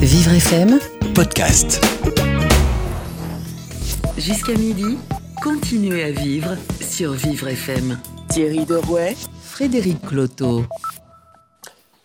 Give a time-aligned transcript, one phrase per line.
[0.00, 0.78] Vivre FM,
[1.16, 1.84] podcast.
[4.16, 4.98] jusqu'à midi,
[5.42, 7.98] continuez à vivre sur Vivre FM.
[8.28, 10.62] Thierry Derouet, Frédéric Cloteau.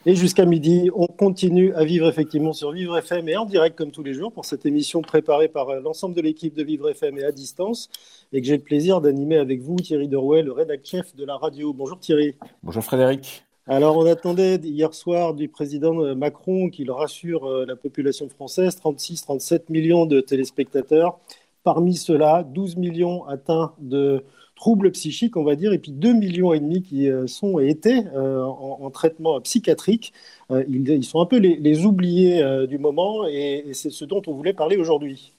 [0.08, 3.92] Et jusqu'à midi, on continue à vivre effectivement sur Vivre FM et en direct comme
[3.92, 7.20] tous les jours pour cette émission préparée par euh, l'ensemble de l'équipe de Vivre FM
[7.20, 7.88] et à distance
[8.34, 11.38] et que j'ai le plaisir d'animer avec vous Thierry Derouet, le rédacteur chef de la
[11.38, 11.72] radio.
[11.72, 12.34] Bonjour Thierry.
[12.64, 13.46] Bonjour Frédéric.
[13.68, 18.78] Alors on attendait hier soir du président euh, Macron qu'il rassure euh, la population française,
[18.78, 21.18] 36-37 millions de téléspectateurs.
[21.64, 24.24] Parmi ceux-là, 12 millions atteints de
[24.56, 27.70] troubles psychiques, on va dire, et puis 2 millions et demi qui euh, sont et
[27.70, 30.14] étaient en, en traitement psychiatrique.
[30.52, 34.78] Ils, sont un peu les, oubliés du moment et c'est ce dont on voulait parler
[34.78, 35.35] aujourd'hui.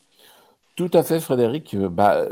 [0.77, 1.73] Tout à fait Frédéric.
[1.75, 2.27] Euh, Bah,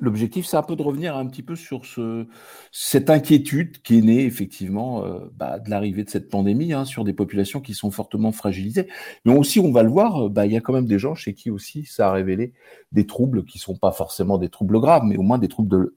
[0.00, 2.26] L'objectif, c'est un peu de revenir un petit peu sur ce,
[2.72, 7.04] cette inquiétude qui est née effectivement euh, bah, de l'arrivée de cette pandémie hein, sur
[7.04, 8.88] des populations qui sont fortement fragilisées.
[9.26, 11.14] Mais aussi, on va le voir, euh, bah, il y a quand même des gens
[11.14, 12.54] chez qui aussi ça a révélé
[12.92, 15.92] des troubles qui sont pas forcément des troubles graves, mais au moins des troubles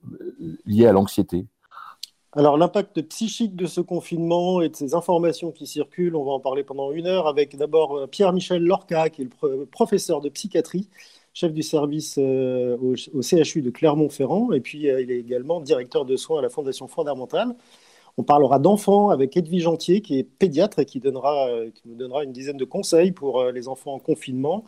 [0.66, 1.46] liés à l'anxiété.
[2.32, 6.40] Alors l'impact psychique de ce confinement et de ces informations qui circulent, on va en
[6.40, 10.90] parler pendant une heure avec d'abord Pierre-Michel Lorca, qui est le pro- professeur de psychiatrie,
[11.36, 16.06] chef du service euh, au, CHU de Clermont-Ferrand, et puis euh, il est également directeur
[16.06, 17.54] de soins à la Fondation Fondamentale.
[18.16, 21.94] On parlera d'enfants avec Edwige Gentier, qui est pédiatre et qui, donnera, euh, qui nous
[21.94, 24.64] donnera une dizaine de conseils pour les enfants en confinement.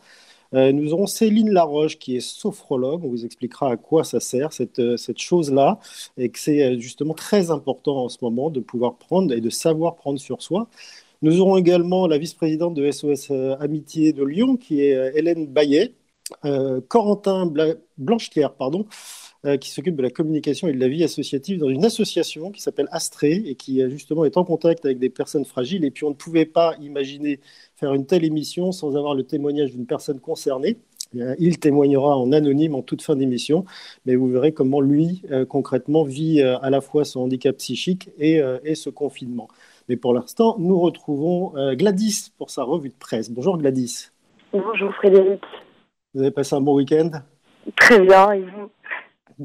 [0.51, 3.05] Nous aurons Céline Laroche, qui est sophrologue.
[3.05, 5.77] On vous expliquera à quoi ça sert, cette, cette chose-là,
[6.17, 9.95] et que c'est justement très important en ce moment de pouvoir prendre et de savoir
[9.95, 10.67] prendre sur soi.
[11.21, 15.93] Nous aurons également la vice-présidente de SOS Amitié de Lyon, qui est Hélène Bayet,
[16.45, 18.85] euh, Corentin Bla- Blanchetière, pardon,
[19.45, 22.61] euh, qui s'occupe de la communication et de la vie associative dans une association qui
[22.61, 25.85] s'appelle Astrée et qui euh, justement est en contact avec des personnes fragiles.
[25.85, 27.39] Et puis on ne pouvait pas imaginer
[27.75, 30.77] faire une telle émission sans avoir le témoignage d'une personne concernée.
[31.39, 33.65] Il témoignera en anonyme en toute fin d'émission,
[34.05, 38.75] mais vous verrez comment lui, concrètement, vit à la fois son handicap psychique et, et
[38.75, 39.47] ce confinement.
[39.87, 43.31] Mais pour l'instant, nous retrouvons Gladys pour sa revue de presse.
[43.31, 44.09] Bonjour Gladys.
[44.53, 45.41] Bonjour Frédéric.
[46.13, 47.11] Vous avez passé un bon week-end?
[47.75, 48.71] Très bien, et vous?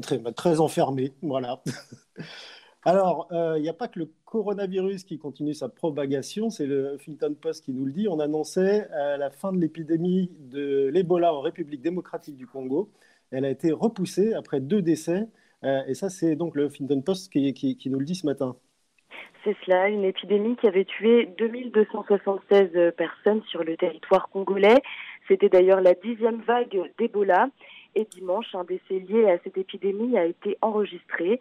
[0.01, 1.61] Très, très enfermé, voilà.
[2.85, 6.95] Alors, euh, il n'y a pas que le coronavirus qui continue sa propagation, c'est le
[6.95, 8.07] Huffington Post qui nous le dit.
[8.07, 12.91] On annonçait euh, la fin de l'épidémie de l'Ebola en République démocratique du Congo.
[13.31, 15.27] Elle a été repoussée après deux décès.
[15.63, 18.25] Euh, et ça, c'est donc le Huffington Post qui, qui- qui nous le dit ce
[18.27, 18.55] matin.
[19.43, 24.81] C'est cela, une épidémie qui avait tué 2276 personnes sur le territoire congolais.
[25.27, 27.49] C'était d'ailleurs la dixième vague d'Ebola.
[27.97, 31.39] Et dimanche, un décès lié à cette épidémie a été enregistré,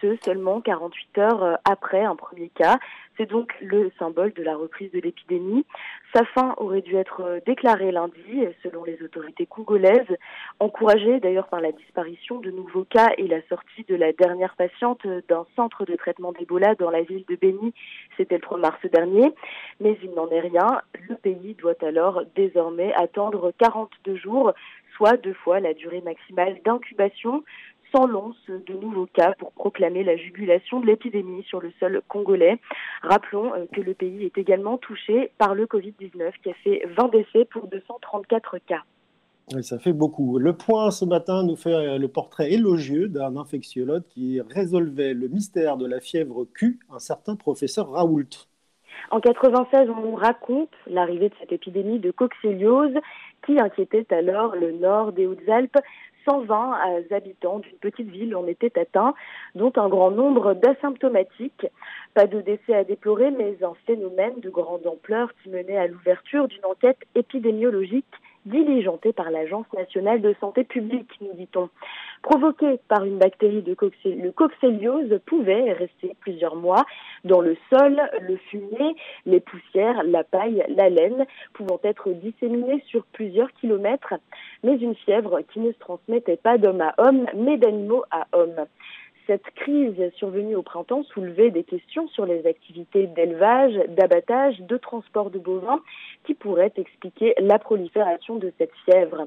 [0.00, 2.78] ce seulement 48 heures après un premier cas.
[3.16, 5.64] C'est donc le symbole de la reprise de l'épidémie.
[6.12, 10.16] Sa fin aurait dû être déclarée lundi, selon les autorités congolaises,
[10.58, 15.06] encouragée d'ailleurs par la disparition de nouveaux cas et la sortie de la dernière patiente
[15.28, 17.72] d'un centre de traitement d'Ebola dans la ville de Beni.
[18.16, 19.32] C'était le 3 mars dernier.
[19.80, 20.82] Mais il n'en est rien.
[21.08, 24.52] Le pays doit alors désormais attendre 42 jours,
[24.96, 27.44] soit deux fois la durée maximale d'incubation
[27.94, 32.58] sans l'once de nouveaux cas pour proclamer la jugulation de l'épidémie sur le sol congolais.
[33.02, 37.08] Rappelons euh, que le pays est également touché par le Covid-19 qui a fait 20
[37.12, 38.82] décès pour 234 cas.
[39.52, 40.38] Oui, ça fait beaucoup.
[40.38, 45.28] Le point ce matin nous fait euh, le portrait élogieux d'un infectiologue qui résolvait le
[45.28, 48.48] mystère de la fièvre Q, un certain professeur Raoult.
[49.10, 52.94] En 96, on nous raconte l'arrivée de cette épidémie de coccyliose
[53.44, 55.78] qui inquiétait alors le nord des Hautes-Alpes.
[56.24, 59.14] 120 habitants d'une petite ville en étaient atteints,
[59.54, 61.66] dont un grand nombre d'asymptomatiques.
[62.14, 66.48] Pas de décès à déplorer, mais un phénomène de grande ampleur qui menait à l'ouverture
[66.48, 68.06] d'une enquête épidémiologique
[68.44, 71.68] diligentée par l'Agence nationale de santé publique, nous dit-on.
[72.22, 76.84] Provoquée par une bactérie de coccé- le coccyliose pouvait rester plusieurs mois
[77.24, 78.96] dans le sol, le fumier,
[79.26, 84.14] les poussières, la paille, la laine, pouvant être disséminées sur plusieurs kilomètres,
[84.62, 88.66] mais une fièvre qui ne se transmettait pas d'homme à homme, mais d'animaux à homme.
[89.26, 95.30] Cette crise survenue au printemps soulevait des questions sur les activités d'élevage, d'abattage, de transport
[95.30, 95.80] de bovins
[96.24, 99.26] qui pourraient expliquer la prolifération de cette fièvre.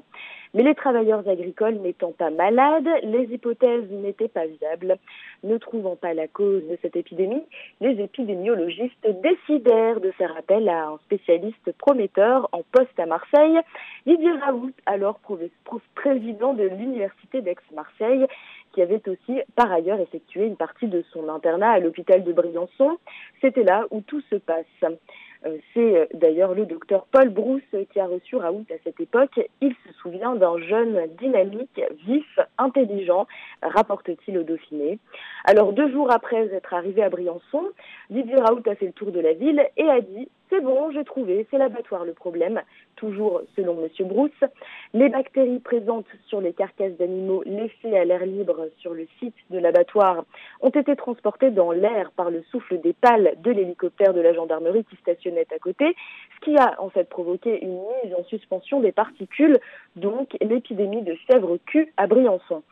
[0.54, 4.96] Mais les travailleurs agricoles n'étant pas malades, les hypothèses n'étaient pas viables.
[5.42, 7.42] Ne trouvant pas la cause de cette épidémie,
[7.80, 13.58] les épidémiologistes décidèrent de faire appel à un spécialiste prometteur en poste à Marseille,
[14.06, 15.20] Didier Raoult, alors
[15.94, 18.26] président de l'Université d'Aix-Marseille,
[18.78, 22.96] qui avait aussi par ailleurs effectué une partie de son internat à l'hôpital de Briançon.
[23.40, 24.66] C'était là où tout se passe.
[25.44, 29.40] Euh, c'est euh, d'ailleurs le docteur Paul Brousse qui a reçu Raoult à cette époque.
[29.60, 33.26] Il se souvient d'un jeune dynamique, vif, intelligent,
[33.62, 35.00] rapporte-t-il au Dauphiné.
[35.44, 37.64] Alors deux jours après être arrivé à Briançon,
[38.10, 41.04] Didier Raoult a fait le tour de la ville et a dit c'est bon, j'ai
[41.04, 42.62] trouvé, c'est l'abattoir le problème.
[42.96, 44.08] Toujours selon M.
[44.08, 44.30] Brousse,
[44.94, 49.58] les bactéries présentes sur les carcasses d'animaux laissées à l'air libre sur le site de
[49.58, 50.24] l'abattoir
[50.60, 54.84] ont été transportées dans l'air par le souffle des pales de l'hélicoptère de la gendarmerie
[54.84, 55.94] qui stationnait à côté,
[56.36, 59.58] ce qui a en fait provoqué une mise en suspension des particules,
[59.96, 62.62] donc l'épidémie de fièvre Q à Briançon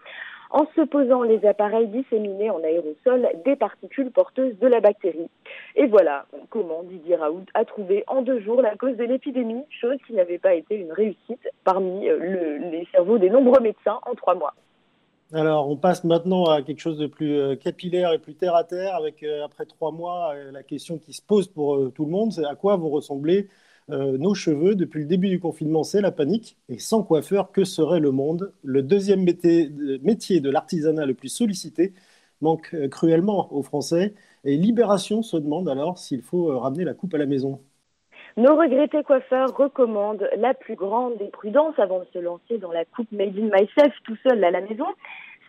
[0.51, 5.29] en se posant les appareils disséminés en aérosol des particules porteuses de la bactérie.
[5.75, 9.99] Et voilà comment Didier Raoult a trouvé en deux jours la cause de l'épidémie, chose
[10.07, 14.35] qui n'avait pas été une réussite parmi euh, les cerveaux des nombreux médecins en trois
[14.35, 14.55] mois.
[15.33, 18.63] Alors, on passe maintenant à quelque chose de plus euh, capillaire et plus terre à
[18.63, 22.33] terre, avec euh, après trois mois, la question qui se pose pour tout le monde,
[22.33, 23.49] c'est à quoi vont ressembler
[23.91, 26.57] euh, nos cheveux, depuis le début du confinement, c'est la panique.
[26.69, 28.53] Et sans coiffeur, que serait le monde?
[28.65, 31.93] Le deuxième métier, de l'artisanat le plus sollicité
[32.41, 34.15] manque euh, cruellement aux Français.
[34.45, 37.61] Et Libération se demande alors s'il faut euh, ramener la coupe à la maison.
[38.37, 42.85] Nos regrettés coiffeurs recommandent la plus grande des prudences avant de se lancer dans la
[42.85, 44.87] coupe Made in Myself tout seul à la maison.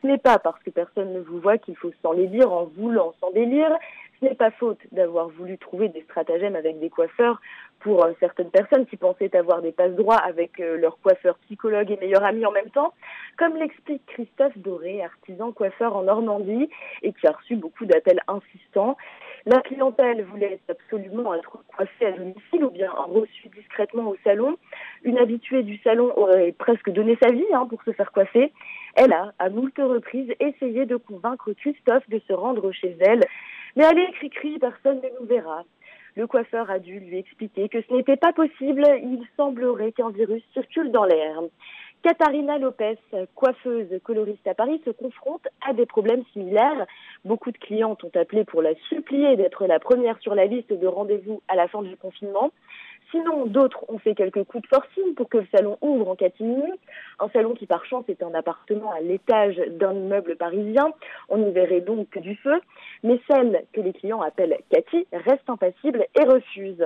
[0.01, 3.13] Ce n'est pas parce que personne ne vous voit qu'il faut s'en dire en voulant
[3.19, 3.71] s'en délire.
[4.19, 7.39] Ce n'est pas faute d'avoir voulu trouver des stratagèmes avec des coiffeurs
[7.81, 11.91] pour euh, certaines personnes qui pensaient avoir des passe droits avec euh, leur coiffeur psychologue
[11.91, 12.93] et meilleur ami en même temps,
[13.37, 16.69] comme l'explique Christophe Doré, artisan coiffeur en Normandie
[17.03, 18.97] et qui a reçu beaucoup d'appels insistants.
[19.45, 24.57] La clientèle voulait absolument être coiffée à domicile ou bien reçue discrètement au salon.
[25.03, 28.51] Une habituée du salon aurait presque donné sa vie hein, pour se faire coiffer.
[28.95, 33.23] Elle a, à moult reprises, essayé de convaincre Christophe de se rendre chez elle.
[33.77, 35.63] Mais allez, cri-cri, personne ne nous verra.
[36.15, 38.83] Le coiffeur a dû lui expliquer que ce n'était pas possible.
[39.03, 41.39] Il semblerait qu'un virus circule dans l'air.
[42.01, 42.97] Katharina Lopez,
[43.35, 46.87] coiffeuse coloriste à Paris, se confronte à des problèmes similaires.
[47.23, 50.87] Beaucoup de clientes ont appelé pour la supplier d'être la première sur la liste de
[50.87, 52.51] rendez-vous à la fin du confinement.
[53.11, 56.71] Sinon, d'autres ont fait quelques coups de forcing pour que le salon ouvre en catimini.
[57.19, 60.91] Un salon qui, par chance, est un appartement à l'étage d'un immeuble parisien.
[61.29, 62.59] On y verrait donc du feu.
[63.03, 66.85] Mais celle que les clients appellent Cathy reste impassible et refuse.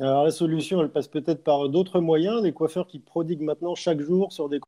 [0.00, 4.00] Alors la solution, elle passe peut-être par d'autres moyens, des coiffeurs qui prodiguent maintenant chaque
[4.00, 4.60] jour sur des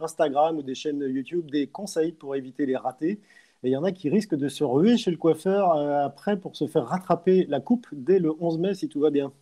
[0.00, 3.20] Instagram ou des chaînes YouTube des conseils pour éviter les ratés.
[3.62, 6.36] Et il y en a qui risquent de se ruer chez le coiffeur euh, après
[6.36, 9.32] pour se faire rattraper la coupe dès le 11 mai si tout va bien.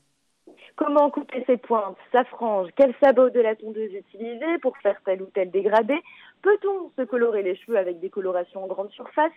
[0.76, 5.22] Comment couper ses pointes, sa frange, quel sabot de la tondeuse utiliser pour faire tel
[5.22, 5.94] ou tel dégradé?
[6.42, 9.32] Peut-on se colorer les cheveux avec des colorations en grande surface?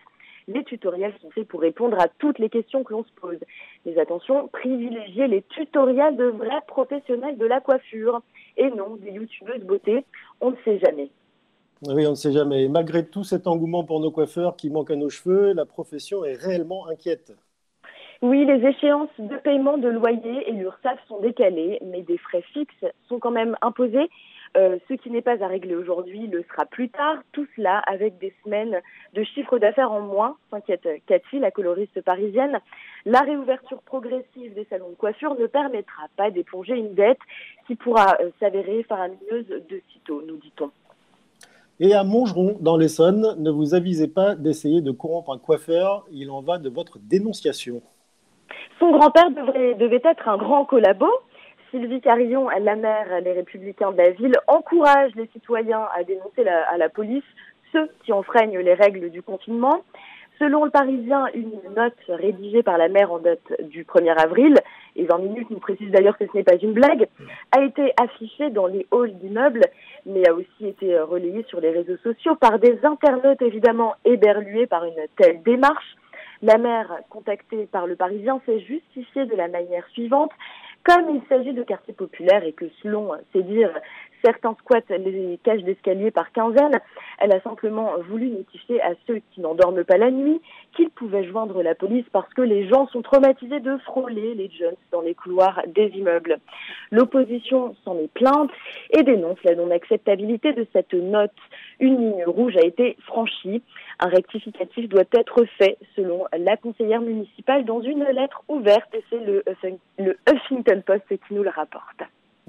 [0.48, 3.38] Les tutoriels sont faits pour répondre à toutes les questions que l'on se pose.
[3.86, 8.22] Mais attention, privilégiez les tutoriels de vrais professionnels de la coiffure
[8.56, 10.06] et non des youtubeuses beauté.
[10.42, 11.12] On ne sait jamais.
[11.86, 12.68] Oui, on ne sait jamais.
[12.68, 16.34] malgré tout cet engouement pour nos coiffeurs qui manquent à nos cheveux, la profession est
[16.34, 17.34] réellement inquiète.
[18.24, 22.86] Oui, les échéances de paiement de loyer et l'URSSAF sont décalées, mais des frais fixes
[23.08, 24.10] sont quand même imposés.
[24.56, 27.18] Euh, ce qui n'est pas à régler aujourd'hui le sera plus tard.
[27.32, 28.82] Tout cela avec des semaines
[29.14, 32.60] de chiffre d'affaires en moins, s'inquiète Cathy, la coloriste parisienne.
[33.06, 37.20] La réouverture progressive des salons de coiffure ne permettra pas d'éponger une dette
[37.68, 40.72] qui pourra euh, s'avérer faramineuse de sitôt, nous dit-on.
[41.80, 46.32] Et à Montgeron, dans l'Essonne, ne vous avisez pas d'essayer de corrompre un coiffeur, il
[46.32, 47.84] en va de votre dénonciation.
[48.80, 51.08] Son grand-père devait être un grand collabo.
[51.72, 56.78] Sylvie Carillon, la maire Les Républicains de la ville, encourage les citoyens à dénoncer à
[56.78, 57.24] la police
[57.74, 59.84] ceux qui enfreignent les règles du confinement.
[60.40, 64.54] Selon le Parisien, une note rédigée par la maire en date du 1er avril,
[64.96, 67.08] et 20 minutes nous précise d'ailleurs que ce n'est pas une blague,
[67.52, 69.66] a été affichée dans les halls d'immeubles,
[70.06, 74.86] mais a aussi été relayée sur les réseaux sociaux par des internautes évidemment éberlués par
[74.86, 75.96] une telle démarche.
[76.42, 80.32] La maire, contactée par le Parisien, s'est justifiée de la manière suivante.
[80.88, 83.78] Comme il s'agit de quartiers populaires et que selon ses dires,
[84.24, 86.80] certains squattent les cages d'escalier par quinzaine,
[87.20, 90.40] elle a simplement voulu notifier à ceux qui n'en dorment pas la nuit
[90.78, 94.78] qu'ils pouvaient joindre la police parce que les gens sont traumatisés de frôler les jeunes
[94.94, 96.38] dans les couloirs des immeubles.
[96.92, 98.52] L'opposition s'en est plainte
[98.92, 101.32] et dénonce la non-acceptabilité de cette note.
[101.82, 103.62] Une ligne rouge a été franchie.
[104.00, 109.20] Un rectificatif doit être fait selon la conseillère municipale dans une lettre ouverte et c'est
[109.20, 112.02] le Huffington Post qui nous le rapporte.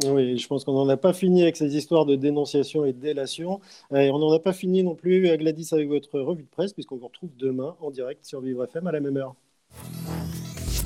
[0.05, 3.01] Oui, je pense qu'on n'en a pas fini avec ces histoires de dénonciation et de
[3.01, 3.61] délation.
[3.93, 6.97] Et on n'en a pas fini non plus, Gladys, avec votre revue de presse, puisqu'on
[6.97, 9.35] vous retrouve demain en direct sur Vivre FM à la même heure.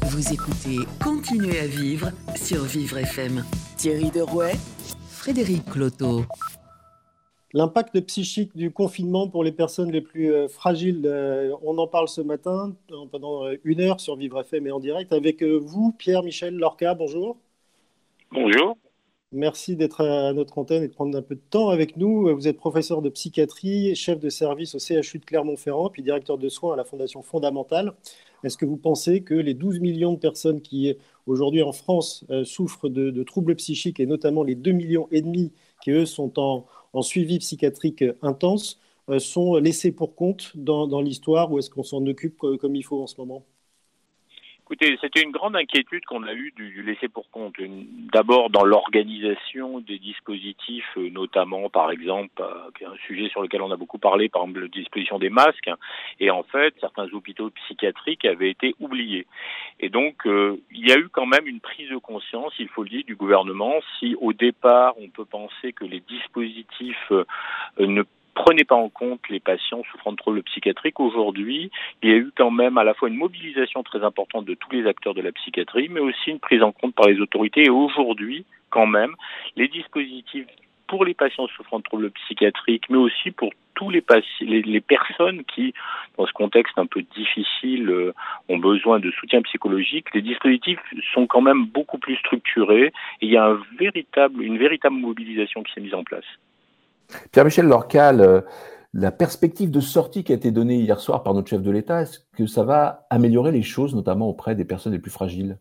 [0.03, 3.45] Vous écoutez Continuez à vivre sur Vivre FM.
[3.77, 4.55] Thierry Derouet,
[5.09, 6.25] Frédéric Cloteau.
[7.55, 12.09] L'impact psychique du confinement pour les personnes les plus euh, fragiles, euh, on en parle
[12.09, 12.75] ce matin
[13.11, 16.95] pendant une heure sur Vivre FM et en direct avec euh, vous, Pierre-Michel Lorca.
[16.95, 17.37] Bonjour.
[18.31, 18.79] Bonjour.
[19.33, 22.35] Merci d'être à notre antenne et de prendre un peu de temps avec nous.
[22.35, 26.49] Vous êtes professeur de psychiatrie, chef de service au CHU de Clermont-Ferrand, puis directeur de
[26.49, 27.95] soins à la Fondation Fondamentale.
[28.45, 30.95] Est-ce que vous pensez que les 12 millions de personnes qui
[31.27, 35.53] aujourd'hui en France souffrent de, de, troubles psychiques et notamment les 2 millions et demi
[35.83, 41.51] qui eux sont en, en suivi psychiatrique intense euh, sont laissés pour compte dans, l'histoire
[41.53, 43.45] ou est-ce qu'on s'en occupe comme il faut en ce moment?
[44.73, 47.57] Écoutez, c'était une grande inquiétude qu'on a eue du, laisser pour compte.
[48.11, 53.71] D'abord dans l'organisation des dispositifs, euh, notamment par exemple, euh, un sujet sur lequel on
[53.71, 55.69] a beaucoup parlé, par exemple la disposition des masques.
[56.21, 59.27] Et en fait, certains hôpitaux psychiatriques avaient été oubliés.
[59.79, 62.89] Et donc, il y a eu quand même une prise de conscience, il faut le
[62.89, 63.75] dire, du gouvernement.
[63.99, 67.13] Si au départ, on peut penser que les dispositifs
[67.79, 71.01] ne prenez pas en compte les patients souffrant de troubles psychiatriques.
[71.01, 71.71] Aujourd'hui,
[72.03, 74.71] il y a eu quand même à la fois une mobilisation très importante de tous
[74.71, 77.65] les acteurs de la psychiatrie, mais aussi une prise en compte par les autorités.
[77.65, 79.15] Et aujourd'hui, quand même,
[79.57, 80.47] les dispositifs
[80.87, 84.05] pour les patients souffrant de troubles psychiatriques, mais aussi pour tous les,
[84.43, 85.73] les, personnes qui,
[86.19, 88.15] dans ce contexte un peu difficile, euh,
[88.51, 90.81] ont besoin de soutien psychologique, les dispositifs
[91.15, 93.57] sont quand même beaucoup plus structurés et il y a
[94.39, 96.27] une véritable mobilisation qui s'est mise en place.
[97.31, 98.45] Pierre-Michel Lorcal,
[98.95, 102.03] la perspective de sortie qui a été donnée hier soir par notre chef de l'État,
[102.03, 105.59] est-ce que ça va améliorer les choses, notamment auprès des personnes les plus fragiles?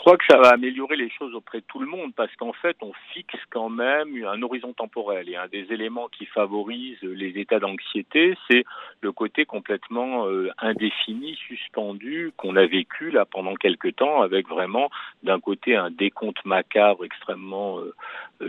[0.00, 2.74] Crois que ça va améliorer les choses auprès de tout le monde parce qu'en fait,
[2.80, 5.28] on fixe quand même un horizon temporel.
[5.28, 8.64] Et un des éléments qui favorise les états d'anxiété, c'est
[9.02, 14.90] le côté complètement euh, indéfini, suspendu qu'on a vécu là pendant quelques temps avec vraiment
[15.22, 17.92] d'un côté un décompte macabre extrêmement euh,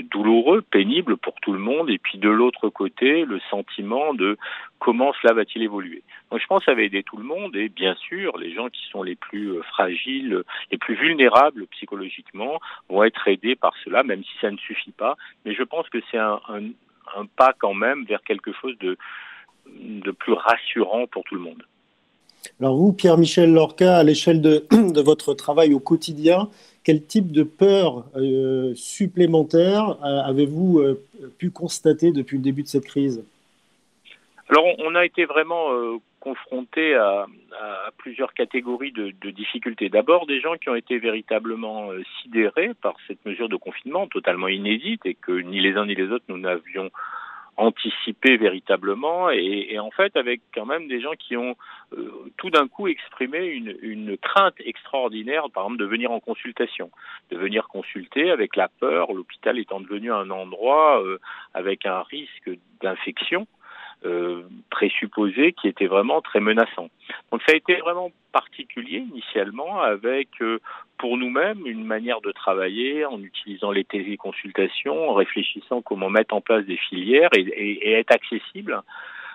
[0.03, 4.37] douloureux, pénible pour tout le monde, et puis de l'autre côté, le sentiment de
[4.79, 6.01] comment cela va-t-il évoluer.
[6.37, 8.81] Je pense que ça va aider tout le monde, et bien sûr, les gens qui
[8.89, 12.59] sont les plus euh, fragiles, les plus vulnérables psychologiquement,
[12.89, 15.17] vont être aidés par cela, même si ça ne suffit pas.
[15.45, 18.97] Mais je pense que c'est un, un, pas quand même vers quelque chose de,
[19.67, 21.63] de plus rassurant pour tout le monde.
[22.59, 26.49] Alors vous, Pierre-Michel Lorca, à l'échelle de, de, votre travail au quotidien,
[26.83, 31.03] quel type de peur euh, supplémentaire euh, avez-vous euh,
[31.37, 33.23] pu constater depuis le début de cette crise?
[34.49, 35.69] Alors, on a été vraiment
[36.21, 37.25] confronté à,
[37.97, 39.89] plusieurs catégories de, difficultés.
[39.89, 41.89] D'abord, des gens qui ont été véritablement
[42.21, 46.09] sidérés par cette mesure de confinement totalement inédite et que ni les uns ni les
[46.11, 46.89] autres nous n'avions
[47.57, 49.29] anticiper véritablement.
[49.29, 51.55] Et, en fait avec quand même des gens qui ont
[51.93, 56.89] euh, tout d'un coup exprimé une, une, crainte extraordinaire par exemple de venir en consultation
[57.29, 59.13] de venir consulter avec la peur.
[59.13, 61.19] L'hôpital étant devenu un endroit euh,
[61.53, 62.49] avec un risque
[62.81, 63.47] d'infection
[64.05, 66.89] euh, présupposé qui était vraiment très menaçant.
[67.31, 70.59] Donc ça a été vraiment particulier initialement avec euh,
[70.97, 76.41] pour nous-mêmes une manière de travailler en utilisant les téléconsultations, en réfléchissant comment mettre en
[76.41, 78.81] place des filières et, et être accessible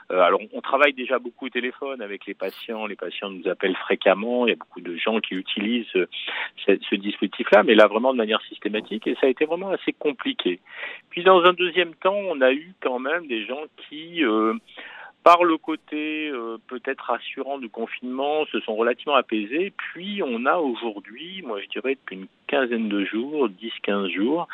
[0.08, 2.86] alors, on travaille déjà beaucoup au téléphone avec les patients.
[2.86, 4.46] Les patients nous appellent fréquemment.
[4.46, 6.06] Il y a beaucoup de gens qui utilisent euh,
[6.66, 9.06] ce, dispositif-là, mais là vraiment de manière systématique.
[9.06, 10.60] Et ça a été vraiment assez compliqué.
[11.10, 14.54] Puis, dans un deuxième temps, on a eu quand même des gens qui euh,
[15.24, 16.30] par le côté
[16.68, 19.72] peut-être rassurant du confinement, se sont relativement apaisés.
[19.76, 24.46] Puis on a aujourd'hui, moi je dirais depuis une quinzaine de jours, 10-15 jours,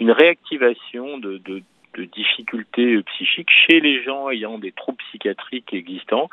[0.00, 1.62] une réactivation de, de,
[1.94, 6.28] de difficultés psychiques chez les gens ayant des troubles psychiatriques existants,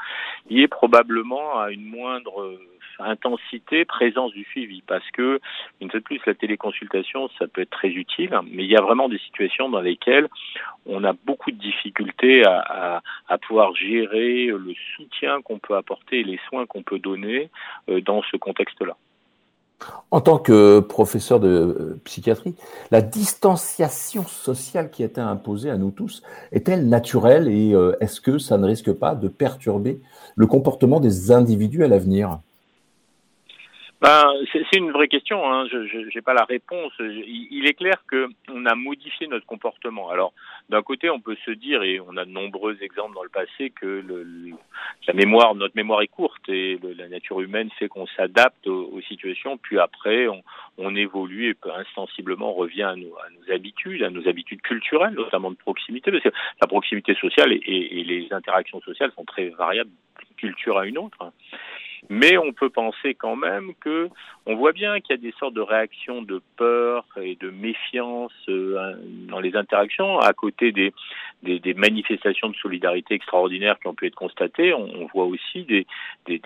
[0.50, 2.60] liées probablement à une moindre euh,
[3.00, 5.40] intensité, présence du suivi, parce que,
[5.80, 8.82] une fois de plus, la téléconsultation, ça peut être très utile, mais il y a
[8.82, 10.28] vraiment des situations dans lesquelles
[10.86, 16.24] on a beaucoup de difficultés à, à, pouvoir gérer le soutien qu'on peut apporter et
[16.24, 17.50] les soins qu'on peut donner
[17.90, 18.96] euh, dans ce contexte-là.
[20.12, 22.56] En tant que professeur de euh, psychiatrie,
[22.92, 26.22] la distanciation sociale qui a été imposée à nous tous
[26.52, 30.02] est-elle naturelle et euh, est-ce que ça ne risque pas de perturber
[30.36, 32.40] le comportement des individus à l'avenir?
[34.02, 35.48] Ben, c'est une vraie question.
[35.48, 35.68] Hein.
[35.68, 36.92] Je n'ai pas la réponse.
[37.00, 40.10] Il, est clair que on a modifié notre comportement.
[40.10, 40.34] Alors,
[40.70, 43.70] d'un côté, on peut se dire, et on a de nombreux exemples dans le passé,
[43.70, 44.26] que le,
[45.08, 49.58] la mémoire, notre mémoire est courte et la nature humaine fait qu'on s'adapte aux, situations.
[49.58, 50.42] Puis après, on,
[50.80, 55.14] on évolue et peut instansiblement revient à nos, à nos, habitudes, à nos habitudes culturelles,
[55.14, 56.30] notamment de proximité, parce que
[56.60, 60.98] la proximité sociale et, et les interactions sociales sont très variables d'une culture à une
[60.98, 61.32] autre.
[62.10, 64.10] Mais on peut penser quand même que
[64.46, 68.34] on voit bien qu'il y a des sortes de réactions de peur et de méfiance
[68.50, 68.96] euh,
[69.30, 70.94] dans les interactions à côté des,
[71.76, 74.74] manifestations de solidarité extraordinaires qui ont pu être constatées.
[74.74, 75.86] On, voit aussi des,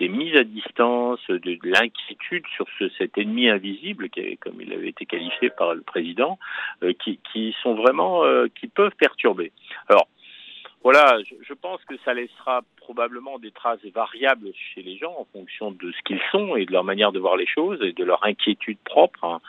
[0.08, 4.08] mises à distance, de, l'inquiétude sur ce, cet ennemi invisible,
[4.40, 6.38] comme il avait été qualifié par le président,
[6.82, 9.52] euh, qui, qui sont vraiment euh, qui peuvent perturber.
[9.88, 10.08] Alors
[10.86, 15.72] voilà, je, pense que ça laissera probablement des traces variables chez les gens en fonction
[15.72, 18.24] de ce qu'ils sont et de leur manière de voir les choses et de leur
[18.24, 19.24] inquiétude propre.
[19.24, 19.40] Hein.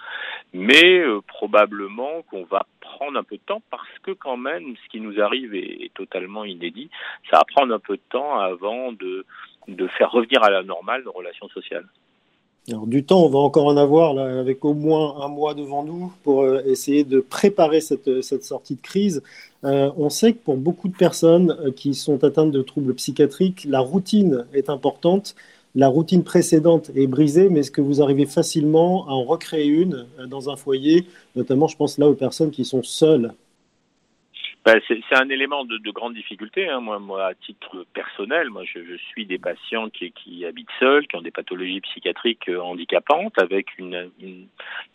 [0.54, 4.90] Mais euh, probablement qu'on va prendre un peu de temps parce que quand même, ce
[4.90, 6.90] qui nous arrive est, totalement inédit.
[7.30, 9.24] Ça va prendre un peu de temps avant de,
[9.68, 11.86] de faire revenir à la normale nos relations sociales.
[12.68, 16.42] Du temps, on va encore en avoir avec au moins un mois devant nous pour
[16.42, 19.24] euh, essayer de préparer cette, cette sortie de crise.
[19.64, 23.66] Euh, on sait que pour beaucoup de personnes euh, qui sont atteintes de troubles psychiatriques,
[23.70, 25.34] la routine est importante.
[25.76, 30.06] La routine précédente est brisée, mais est-ce que vous arrivez facilement à en recréer une
[30.28, 31.08] dans un foyer?
[31.38, 33.32] Notamment, je pense là aux personnes qui sont seules
[34.68, 36.68] ben, c'est un élément de, de grande difficulté.
[36.68, 36.82] Hein.
[36.82, 41.08] Moi, moi, à titre personnel, moi, je, je suis des patients qui, qui, habitent seuls,
[41.08, 44.48] qui ont des pathologies psychiatriques euh, handicapantes, avec une, une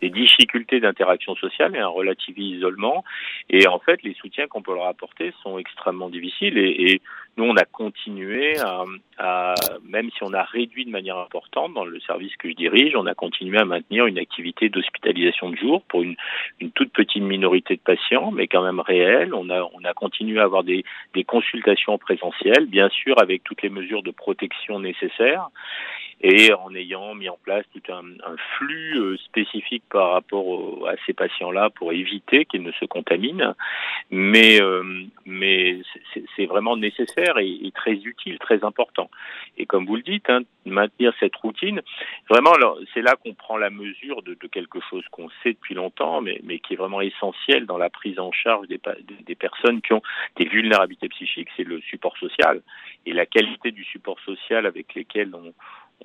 [0.03, 3.03] des difficultés d'interaction sociale et un relatif isolement.
[3.49, 6.59] Et en fait, les soutiens qu'on peut leur apporter sont extrêmement difficiles.
[6.59, 7.03] Et, et
[7.37, 8.85] nous, on a continué à,
[9.19, 12.95] à, même si on a réduit de manière importante dans le service que je dirige,
[12.95, 16.17] on a continué à maintenir une activité d'hospitalisation de jour pour une,
[16.61, 19.35] une toute petite minorité de patients, mais quand même réelle.
[19.35, 20.85] On a on a continué à avoir des,
[21.15, 25.49] des consultations présentielles, bien sûr avec toutes les mesures de protection nécessaires
[26.23, 28.03] et en ayant mis en place tout un,
[28.57, 33.55] flux euh, spécifique par rapport à ces patients-là pour éviter qu'ils ne se contaminent.
[34.11, 35.81] Mais, euh, mais
[36.37, 39.11] c'est vraiment nécessaire et, très utile, très important.
[39.57, 41.83] Et comme vous le dites, hein, maintenir cette routine,
[42.29, 42.53] vraiment,
[42.95, 46.41] c'est là qu'on prend la mesure de, de quelque chose qu'on sait depuis longtemps, mais,
[46.45, 48.81] mais, qui est vraiment essentiel dans la prise en charge des,
[49.27, 50.03] des personnes qui ont
[50.37, 52.63] des vulnérabilités psychiques, c'est le support social
[53.07, 55.53] et la qualité du support social avec lesquels on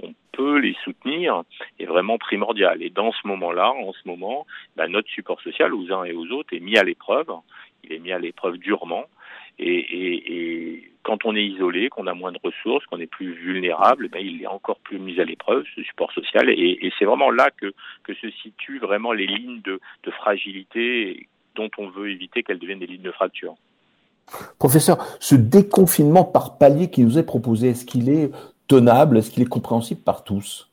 [0.04, 1.44] on peut les soutenir
[1.80, 2.82] est vraiment primordial.
[2.82, 6.28] Et dans ce moment-là, en ce moment, bah, notre support social aux uns et aux
[6.28, 7.32] autres est mis à l'épreuve.
[7.84, 9.06] Il est mis à l'épreuve durement.
[9.60, 14.20] Et, quand on est isolé, qu'on a moins de ressources, qu'on est plus vulnérable, ben,
[14.20, 16.50] il est encore plus mis à l'épreuve, ce support social.
[16.50, 17.74] Et, c'est vraiment là que,
[18.14, 22.88] se situent vraiment les lignes de, de fragilité dont on veut éviter qu'elles deviennent des
[22.88, 23.56] lignes de fracture.
[24.60, 28.32] Professeur, ce déconfinement par palier qui nous est proposé, est-ce qu'il est
[28.68, 30.70] tenable Est-ce qu'il est compréhensible par tous?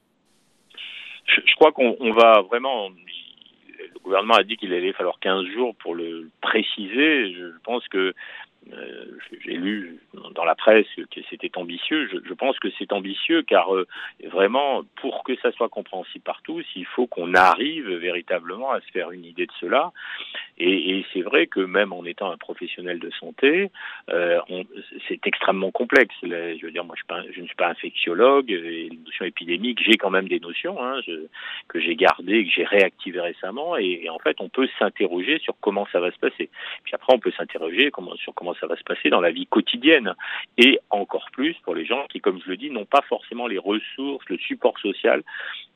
[1.27, 2.91] Je, je, crois qu'on va vraiment.
[2.91, 7.33] Le gouvernement a dit qu'il allait falloir 15 jours pour le préciser.
[7.33, 8.15] Je pense que
[8.73, 9.05] euh,
[9.45, 9.99] j'ai lu
[10.35, 12.09] dans la presse que c'était ambitieux.
[12.09, 13.87] Je, pense que c'est ambitieux car euh,
[14.25, 18.91] vraiment, pour que ça soit compréhensible par tous, il faut qu'on arrive véritablement à se
[18.91, 19.93] faire une idée de cela.
[20.59, 23.71] Et, c'est vrai que même en étant un professionnel de santé,
[24.11, 24.41] euh,
[25.09, 26.15] c'est extrêmement complexe.
[26.23, 28.51] je veux dire, moi, je, ne suis pas infectiologue.
[28.51, 31.01] Et les notions épidémiques, j'ai quand même des notions hein,
[31.69, 33.77] que j'ai gardées, que j'ai réactivées récemment.
[33.77, 36.49] Et, et, en fait, on peut s'interroger sur comment ça va se passer.
[36.85, 40.15] Puis après, on peut s'interroger sur comment ça va se passer dans la vie quotidienne.
[40.59, 43.59] Et encore plus pour les gens qui, comme je le dis, n'ont pas forcément les
[43.59, 45.23] ressources, le support social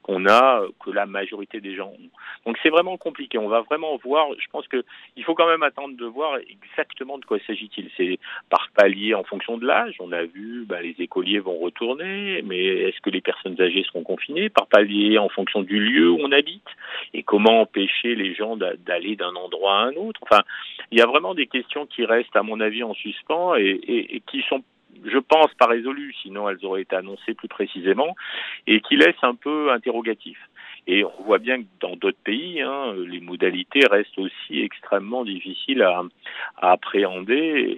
[0.09, 2.09] qu'on a, que la majorité des gens ont.
[2.47, 3.37] Donc c'est vraiment compliqué.
[3.37, 4.83] On va vraiment voir, je pense que
[5.17, 7.91] il faut quand même attendre de voir exactement de quoi s'agit-il.
[7.97, 8.19] C'est
[8.49, 9.97] par palier en fonction de l'âge.
[10.01, 14.03] On a vu, bah, les écoliers vont retourner, mais est-ce que les personnes âgées seront
[14.03, 14.49] confinées?
[14.49, 16.69] Par palier en fonction du lieu où on habite?
[17.13, 20.21] Et comment empêcher les gens d'aller d'un endroit à un autre?
[20.23, 20.43] Enfin,
[20.91, 24.43] il y a vraiment des questions qui restent, à mon avis, en suspens et, qui
[24.49, 24.63] sont
[25.05, 28.15] je pense, pas résolues, sinon elles auraient été annoncées plus précisément,
[28.67, 30.39] et qui laissent un peu interrogatif.
[30.87, 35.83] Et on voit bien que dans d'autres pays, hein, les modalités restent aussi extrêmement difficiles
[35.83, 36.03] à,
[36.57, 37.77] à appréhender.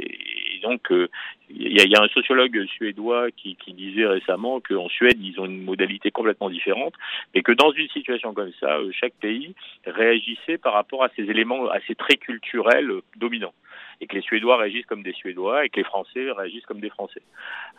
[0.55, 1.09] Et donc, euh,
[1.49, 6.13] il y, a, un sociologue suédois qui, disait récemment qu'en Suède, ils ont une modalité
[6.13, 6.95] complètement différente,
[7.35, 11.23] mais que dans une situation comme ça, euh, chaque pays réagissait par rapport à ces
[11.23, 13.55] éléments assez très culturels dominants
[14.01, 16.91] et que les Suédois réagissent comme des Suédois et que les Français réagissent comme des
[16.91, 17.23] Français.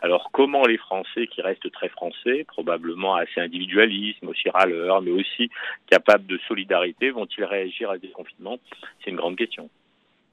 [0.00, 5.50] Alors comment les Français qui restent très français, probablement assez individualisme, aussi râleurs, mais aussi
[5.88, 8.58] capables de solidarité, vont-ils réagir à des confinements?
[9.02, 9.68] C'est une grande question.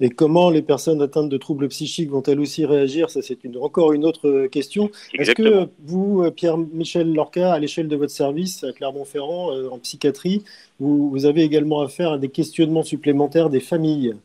[0.02, 3.10] Et comment les personnes atteintes de troubles psychiques vont-elles aussi réagir?
[3.10, 4.90] Ça, c'est une, encore une autre question.
[5.14, 10.46] Est-ce que vous, Pierre-Michel Lorca, à l'échelle de votre service à Clermont-Ferrand, euh, en psychiatrie,
[10.80, 14.16] vous, vous, avez également affaire à des questionnements supplémentaires des familles?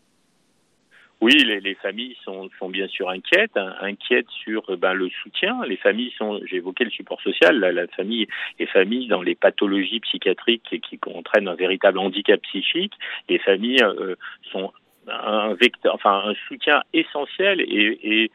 [1.25, 5.59] Oui, les, familles sont, bien sûr inquiètes, hein, inquiètes sur euh, ben, le soutien.
[5.67, 8.27] Les familles sont, j'ai évoqué le support social, la, famille,
[8.59, 12.93] les familles dans les pathologies psychiatriques qui, entraînent un véritable handicap psychique.
[13.31, 14.17] Les familles euh,
[14.53, 14.71] sont
[15.09, 18.31] un vecteur, enfin un soutien essentiel et, et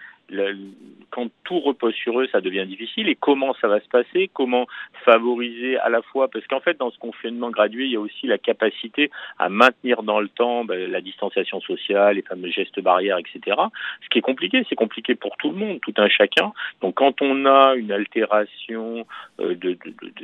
[1.09, 3.09] quand tout repose sur eux, ça devient difficile.
[3.09, 4.29] Et comment ça va se passer?
[4.33, 4.67] Comment
[5.05, 6.27] favoriser à la fois?
[6.29, 10.03] Parce qu'en fait, dans ce confinement gradué, il y a aussi la capacité à maintenir
[10.03, 13.57] dans le temps ben, la distanciation sociale, les fameux gestes barrières, etc.
[14.03, 16.51] Ce qui est compliqué, c'est compliqué pour tout le monde, tout un chacun.
[16.81, 19.05] Donc, quand on a une altération
[19.39, 19.77] euh, de,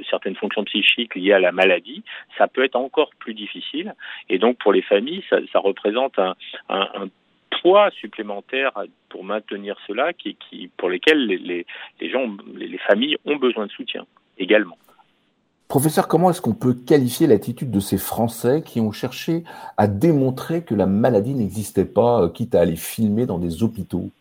[0.09, 2.03] certaines fonctions psychiques liées à la maladie,
[2.37, 3.95] ça peut être encore plus difficile.
[4.29, 6.35] Et donc, pour les familles, ça, représente un
[7.61, 8.71] poids supplémentaire
[9.09, 10.37] pour maintenir cela, qui,
[10.77, 11.65] pour lesquels les,
[11.99, 14.05] les, gens, les familles ont besoin de soutien
[14.37, 14.77] également.
[15.67, 19.43] Professeur, comment est-ce qu'on peut qualifier l'attitude de ces Français qui ont cherché
[19.77, 24.11] à démontrer que la maladie n'existait pas, euh, quitte à aller filmer dans des hôpitaux?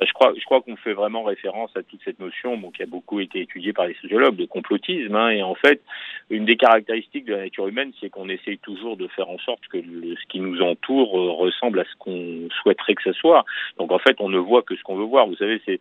[0.00, 2.86] Je crois, je crois qu'on fait vraiment référence à toute cette notion bon, qui a
[2.86, 5.14] beaucoup été étudiée par les sociologues de complotisme.
[5.14, 5.82] Hein, et en fait,
[6.30, 9.66] une des caractéristiques de la nature humaine, c'est qu'on essaye toujours de faire en sorte
[9.68, 13.44] que le, ce qui nous entoure euh, ressemble à ce qu'on souhaiterait que ce soit.
[13.78, 15.26] Donc en fait, on ne voit que ce qu'on veut voir.
[15.26, 15.80] Vous savez, c'est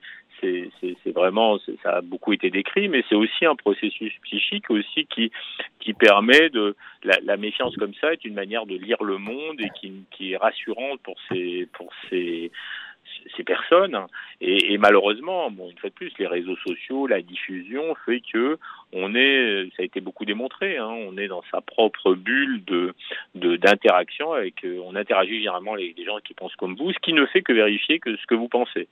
[1.04, 5.32] c'est vraiment, ça a beaucoup été décrit, mais c'est aussi un processus psychique aussi qui
[5.80, 9.60] qui permet de la, la, méfiance comme ça est une manière de lire le monde
[9.60, 12.52] et qui, qui est rassurante pour ces pour ces
[13.36, 13.98] ces personnes.
[14.42, 18.58] Et, malheureusement, bon, une fois de plus, les réseaux sociaux, la diffusion fait que
[18.94, 22.94] on est, ça a été beaucoup démontré, hein, on est dans sa propre bulle de
[23.36, 27.14] d'interaction avec, euh, on interagit généralement avec des gens qui pensent comme vous, ce qui
[27.14, 28.88] ne fait que vérifier que ce que vous pensez.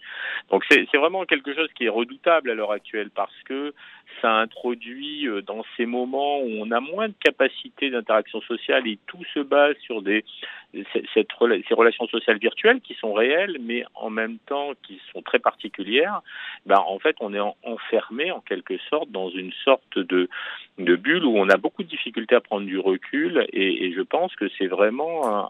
[0.49, 3.73] Donc c'est vraiment quelque chose qui est redoutable à l'heure actuelle parce que
[4.21, 8.97] ça introduit euh, dans ces moments où on a moins de capacité d'interaction sociale et
[9.07, 10.25] tout se base sur des
[11.13, 11.25] ces
[11.71, 16.21] relations sociales virtuelles qui sont réelles mais en même temps qui sont très particulières.
[16.65, 20.29] Ben en fait on est enfermé en quelque sorte dans une sorte de
[20.77, 24.35] de bulle où on a beaucoup de difficultés à prendre du recul et, je pense
[24.35, 25.49] que c'est vraiment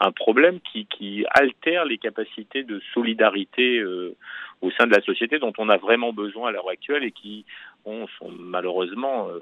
[0.00, 4.16] un, problème qui, altère les capacités de solidarité euh,
[4.60, 7.44] au sein de la société dont on a vraiment besoin à l'heure actuelle et qui
[7.84, 9.40] sont malheureusement euh,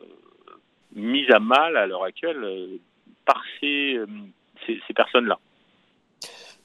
[0.95, 2.67] mises à mal à l'heure actuelle euh,
[3.25, 3.99] par ces,
[4.67, 5.39] ces, personnes-là.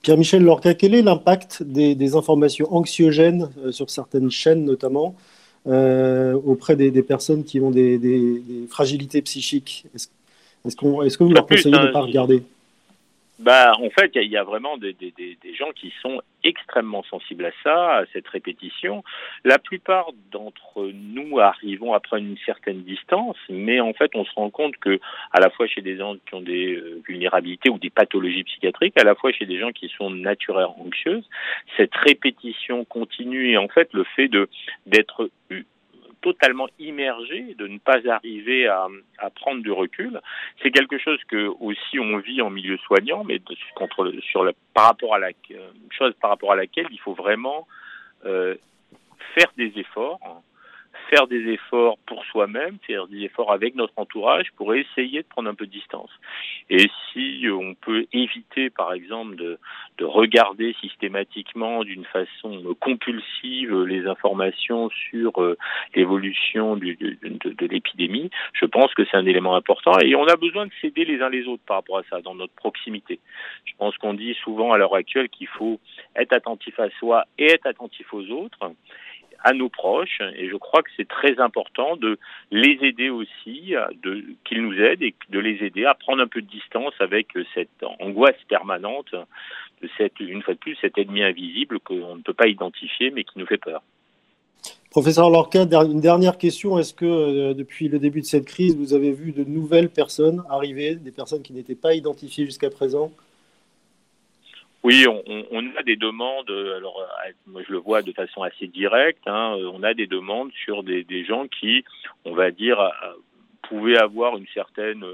[0.01, 5.15] Pierre-Michel Lorca, quel est l'impact des, des, informations anxiogènes sur certaines chaînes notamment
[5.67, 9.85] euh, auprès des, des, personnes qui ont des, des fragilités psychiques.
[9.95, 10.07] Est-ce
[10.65, 12.43] est est que vous leur conseillez de ne pas regarder?
[13.39, 17.45] Bah, en fait, il y, a vraiment des, des, des, gens qui sont extrêmement sensibles
[17.45, 19.03] à ça, à cette répétition.
[19.43, 24.49] La plupart d'entre nous arrivons prendre une certaine distance, mais en fait, on se rend
[24.49, 24.99] compte que,
[25.31, 28.99] à la fois chez des gens qui ont des euh, vulnérabilités ou des pathologies psychiatriques,
[28.99, 31.27] à la fois chez des gens qui sont naturellement anxieuses,
[31.77, 34.47] cette répétition continue et en fait, le fait de
[34.85, 35.29] d'être
[36.23, 38.87] totalement immergé, de ne pas arriver à,
[39.35, 40.19] prendre du recul.
[40.61, 43.39] C'est quelque chose que aussi on vit en milieu soignant, mais
[43.75, 45.29] contre, sur le, par rapport à la
[45.91, 47.67] chose par rapport à laquelle il faut vraiment
[48.25, 48.55] euh,
[49.35, 50.19] faire des efforts
[51.09, 55.49] faire des efforts pour soi-même, faire des efforts avec notre entourage pour essayer de prendre
[55.49, 56.09] un peu de distance.
[56.69, 59.59] Et si on peut éviter, par exemple, de,
[59.97, 65.57] de regarder systématiquement d'une façon compulsive les informations sur euh,
[65.95, 70.35] l'évolution de, de, de l'épidémie, je pense que c'est un élément important et on a
[70.35, 73.19] besoin de s'aider les uns les autres par rapport à ça, dans notre proximité.
[73.65, 75.79] Je pense qu'on dit souvent à l'heure actuelle qu'il faut
[76.15, 78.71] être attentif à soi et être attentif aux autres
[79.43, 82.17] à nos proches et je crois que c'est très important de
[82.51, 86.41] les aider aussi, de qu'ils nous aident et de les aider à prendre un peu
[86.41, 89.13] de distance avec cette angoisse permanente
[89.97, 93.37] cette une fois de plus cet ennemi invisible qu'on ne peut pas identifier mais qui
[93.37, 93.81] nous fait peur.
[94.89, 96.77] Professeur Lorca, une dernière question.
[96.77, 100.43] Est-ce que euh, depuis le début de cette crise, vous avez vu de nouvelles personnes
[100.49, 103.11] arriver, des personnes qui n'étaient pas identifiées jusqu'à présent?
[104.83, 106.49] Oui, on, on, a des demandes.
[106.49, 109.25] Alors, euh, moi, je le vois de façon assez directe.
[109.27, 111.85] Hein, on a des demandes sur des, des gens qui,
[112.25, 112.91] on va dire, euh,
[113.61, 115.05] pouvaient avoir une certaine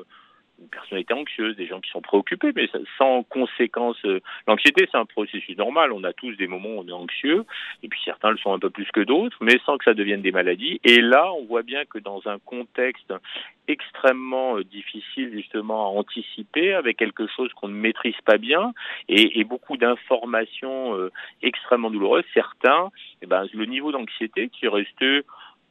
[0.61, 3.97] une personnalité anxieuse, des gens qui sont préoccupés, mais sans conséquence.
[4.05, 5.91] Euh, l'anxiété, c'est un processus normal.
[5.91, 7.45] On a tous des moments où on est anxieux,
[7.83, 10.21] et puis certains le sont un peu plus que d'autres, mais sans que ça devienne
[10.21, 10.79] des maladies.
[10.83, 13.13] Et là, on voit bien que dans un contexte
[13.67, 18.73] extrêmement euh, difficile justement à anticiper, avec quelque chose qu'on ne maîtrise pas bien,
[19.07, 22.89] et, beaucoup d'informations euh, extrêmement douloureuses, certains,
[23.21, 25.03] eh ben, le niveau d'anxiété qui reste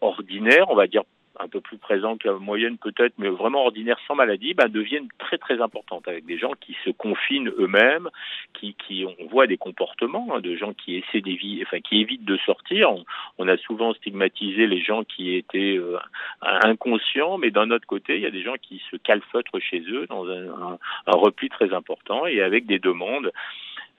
[0.01, 1.03] ordinaire, on va dire
[1.41, 5.09] un peu plus présent que la moyenne peut-être, mais vraiment ordinaire sans maladie, bah, deviennent
[5.19, 8.09] très très importantes avec des gens qui se confinent eux-mêmes,
[8.55, 12.25] qui, qui, on voit des comportements hein, de gens qui essaient d'éviter, enfin qui évitent
[12.25, 12.91] de sortir.
[13.39, 15.97] On, a souvent stigmatisé les gens qui étaient euh,
[16.43, 20.07] inconscients, mais d'un autre côté, il y a des gens qui se calfeutrent chez eux
[20.09, 23.33] dans un, un, un repli très important et avec des demandes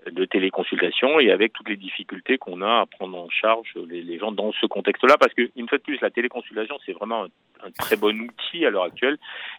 [0.06, 4.32] de téléconsultation et avec toutes les difficultés qu'on a à prendre en charge les, gens
[4.32, 7.98] dans ce contexte-là, parce que une fois de plus, la téléconsultation c'est vraiment un, très
[7.98, 9.18] bon outil à l'heure actuelle,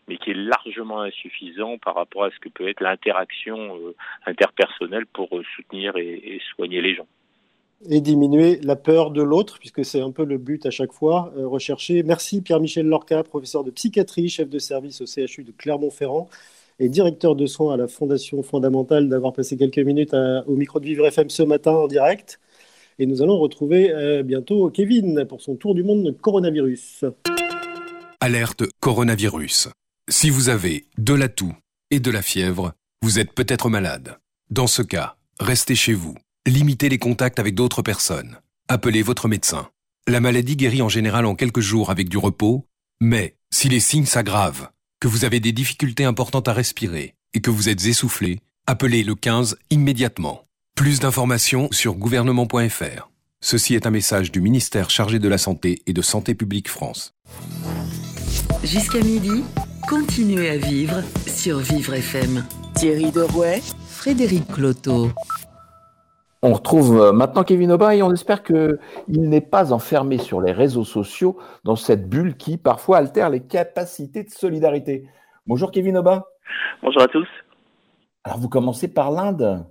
[0.09, 3.95] mais qui est largement insuffisant par rapport à ce que peut être l'interaction euh,
[4.27, 7.07] interpersonnelle pour euh, soutenir et, et, soigner les gens.
[7.91, 11.33] Et diminuer la peur de l'autre, puisque c'est un peu le but à chaque fois
[11.37, 12.03] euh, recherché.
[12.03, 16.29] Merci Pierre-Michel Lorca, professeur de psychiatrie, chef de service au CHU de Clermont-Ferrand
[16.81, 20.87] et directeur de soins à la Fondation fondamentale, d'avoir passé quelques minutes au micro de
[20.87, 22.41] Vivre FM ce matin en direct.
[22.99, 27.05] Et nous allons retrouver euh, bientôt Kevin pour son tour du monde de coronavirus.
[28.21, 29.69] Alerte coronavirus.
[30.09, 31.55] Si vous avez de la toux
[31.91, 34.17] et de la fièvre, vous êtes peut-être malade.
[34.51, 36.15] Dans ce cas, restez chez vous.
[36.47, 38.39] Limitez les contacts avec d'autres personnes.
[38.69, 39.69] Appelez votre médecin.
[40.09, 42.67] La maladie guérit en général en quelques jours avec du repos,
[43.01, 47.51] mais si les signes s'aggravent, que vous avez des difficultés importantes à respirer et que
[47.51, 50.45] vous êtes essoufflé, appelez le 15 immédiatement.
[50.77, 53.11] Plus d'informations sur gouvernement.fr.
[53.43, 57.15] Ceci est un message du ministère chargé de la Santé et de Santé publique France.
[58.63, 59.43] Jusqu'à midi,
[59.89, 62.47] continuez à vivre sur Vivre FM.
[62.75, 65.11] Thierry Derouet, Frédéric Cloteau.
[66.43, 70.85] On retrouve maintenant Kevin Aubin et on espère qu'il n'est pas enfermé sur les réseaux
[70.85, 75.07] sociaux dans cette bulle qui parfois altère les capacités de solidarité.
[75.47, 76.25] Bonjour Kevin Aubin.
[76.83, 77.29] Bonjour à tous.
[78.25, 79.67] Alors vous commencez par l'Inde.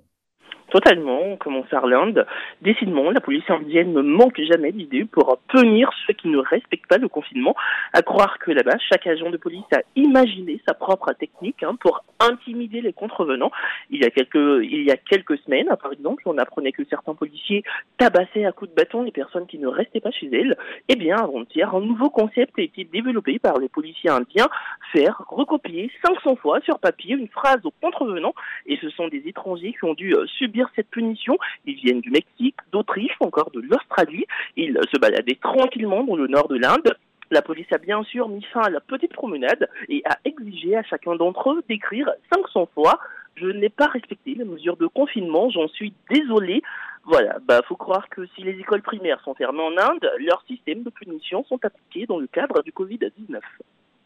[0.70, 2.28] Totalement, on commence par l'Inde.
[2.62, 6.98] Décidément, la police indienne ne manque jamais d'idées pour punir ceux qui ne respectent pas
[6.98, 7.56] le confinement.
[7.94, 12.04] À croire que là-bas, chaque agent de police a imaginé sa propre technique hein, pour
[12.20, 13.52] intimider les contrevenants.
[13.90, 17.16] Il y a quelques, il y a quelques semaines, par exemple, on apprenait que certains
[17.16, 17.64] policiers
[17.98, 20.56] tabassaient à coups de bâton les personnes qui ne restaient pas chez elles.
[20.88, 24.48] Eh bien, avant-hier, un nouveau concept a été développé par les policiers indiens,
[24.92, 28.36] faire recopier 500 fois sur papier une phrase aux contrevenants,
[28.68, 31.38] et ce sont des étrangers qui ont dû subir cette punition.
[31.66, 34.26] Ils viennent du Mexique, d'Autriche, encore de l'Australie.
[34.58, 36.96] Ils se baladaient tranquillement dans le nord de l'Inde.
[37.32, 40.84] La police a bien sûr mis fin à la petite promenade et a exigé à
[40.84, 43.00] chacun d'entre eux d'écrire 500 fois
[43.42, 46.62] je n'ai pas respecté les mesures de confinement, j'en suis désolé.
[47.06, 50.84] Voilà, bah faut croire que si les écoles primaires sont fermées en Inde, leurs systèmes
[50.84, 53.40] de punition sont appliqués dans le cadre du Covid-19.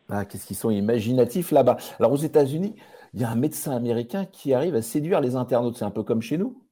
[0.10, 1.78] Ah, qu'est-ce qu'ils sont imaginatifs là-bas.
[2.00, 2.76] Alors aux États-Unis,
[3.14, 5.78] il y a un médecin américain qui arrive à séduire les internautes.
[5.78, 6.63] C'est un peu comme chez nous.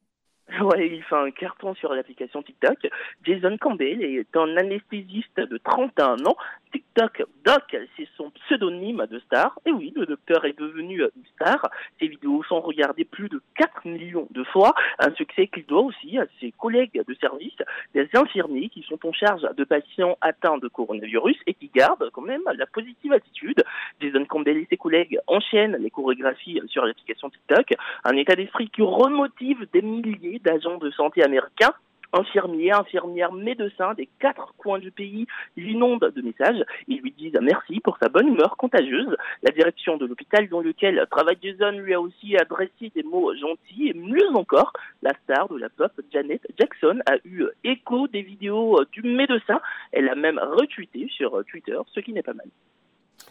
[0.61, 2.87] Ouais, il fait un carton sur l'application TikTok.
[3.23, 6.35] Jason Campbell est un anesthésiste de 31 ans.
[6.71, 9.57] TikTok Doc, c'est son pseudonyme de star.
[9.65, 11.69] Et oui, le docteur est devenu une star.
[11.99, 14.73] Ses vidéos sont regardées plus de 4 millions de fois.
[14.99, 17.55] Un succès qu'il doit aussi à ses collègues de service,
[17.93, 22.21] des infirmiers qui sont en charge de patients atteints de coronavirus et qui gardent quand
[22.21, 23.63] même la positive attitude.
[24.01, 27.73] Jason Campbell et ses collègues enchaînent les chorégraphies sur l'application TikTok.
[28.03, 31.73] Un état d'esprit qui remotive des milliers d'agents de santé américains
[32.13, 36.63] infirmiers, infirmières, médecins des quatre coins du pays l'inondent de messages.
[36.87, 39.15] Ils lui disent merci pour sa bonne humeur contagieuse.
[39.43, 43.89] La direction de l'hôpital dans lequel travaille Jason lui a aussi adressé des mots gentils
[43.89, 48.83] et mieux encore, la star de la pop Janet Jackson a eu écho des vidéos
[48.91, 49.61] du médecin.
[49.91, 52.47] Elle a même retweeté sur Twitter, ce qui n'est pas mal.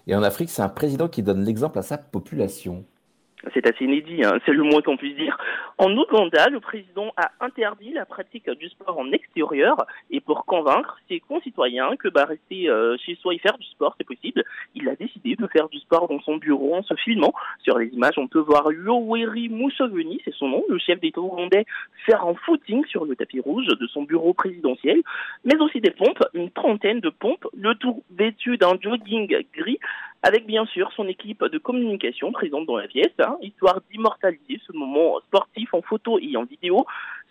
[0.07, 2.85] Et en Afrique, c'est un président qui donne l'exemple à sa population.
[3.55, 5.39] C'est assez inédit, hein, c'est le moins qu'on puisse dire.
[5.79, 9.77] En Ouganda, le président a interdit la pratique du sport en extérieur
[10.11, 13.95] et pour convaincre ses concitoyens que bah, rester euh, chez soi et faire du sport,
[13.97, 17.33] c'est possible, il a décidé de faire du sport dans son bureau en se filmant.
[17.63, 21.65] Sur les images, on peut voir Yoweri Museveni, c'est son nom, le chef d'État ougandais,
[22.05, 25.01] faire un footing sur le tapis rouge de son bureau présidentiel,
[25.45, 29.79] mais aussi des pompes, une trentaine de pompes, le tout vêtu d'un jogging gris
[30.23, 34.73] avec bien sûr son équipe de communication présente dans la pièce, hein, histoire d'immortaliser ce
[34.73, 36.85] moment sportif en photo et en vidéo.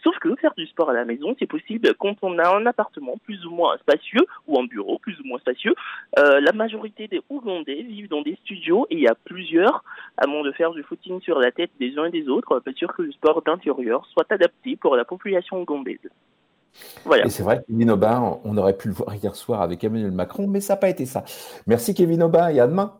[0.03, 3.17] Sauf que faire du sport à la maison, c'est possible quand on a un appartement
[3.25, 5.75] plus ou moins spacieux ou un bureau plus ou moins spacieux.
[6.17, 9.83] Euh, la majorité des Ougandais vivent dans des studios et il y a plusieurs,
[10.17, 12.73] à moins de faire du footing sur la tête des uns et des autres, pas
[12.73, 16.09] sûr que le sport d'intérieur soit adapté pour la population ougandaise.
[17.05, 17.25] Voilà.
[17.25, 20.11] Et c'est vrai que Kevin Aubin, on aurait pu le voir hier soir avec Emmanuel
[20.11, 21.23] Macron, mais ça n'a pas été ça.
[21.67, 22.99] Merci Kevin Aubin et à demain.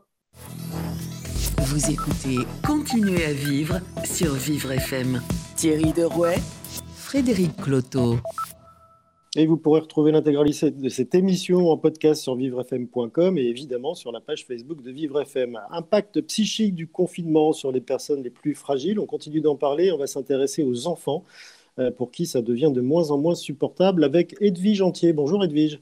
[1.58, 5.22] Vous écoutez Continuez à vivre sur Vivre FM.
[5.56, 6.38] Thierry Derouet,
[6.96, 8.16] Frédéric Cloteau.
[9.36, 14.12] Et vous pourrez retrouver l'intégralité de cette émission en podcast sur vivrefm.com et évidemment sur
[14.12, 15.60] la page Facebook de Vivre FM.
[15.70, 19.00] Impact psychique du confinement sur les personnes les plus fragiles.
[19.00, 19.92] On continue d'en parler.
[19.92, 21.24] On va s'intéresser aux enfants
[21.98, 25.14] pour qui ça devient de moins en moins supportable avec Edwige Entier.
[25.14, 25.80] Bonjour Edwige.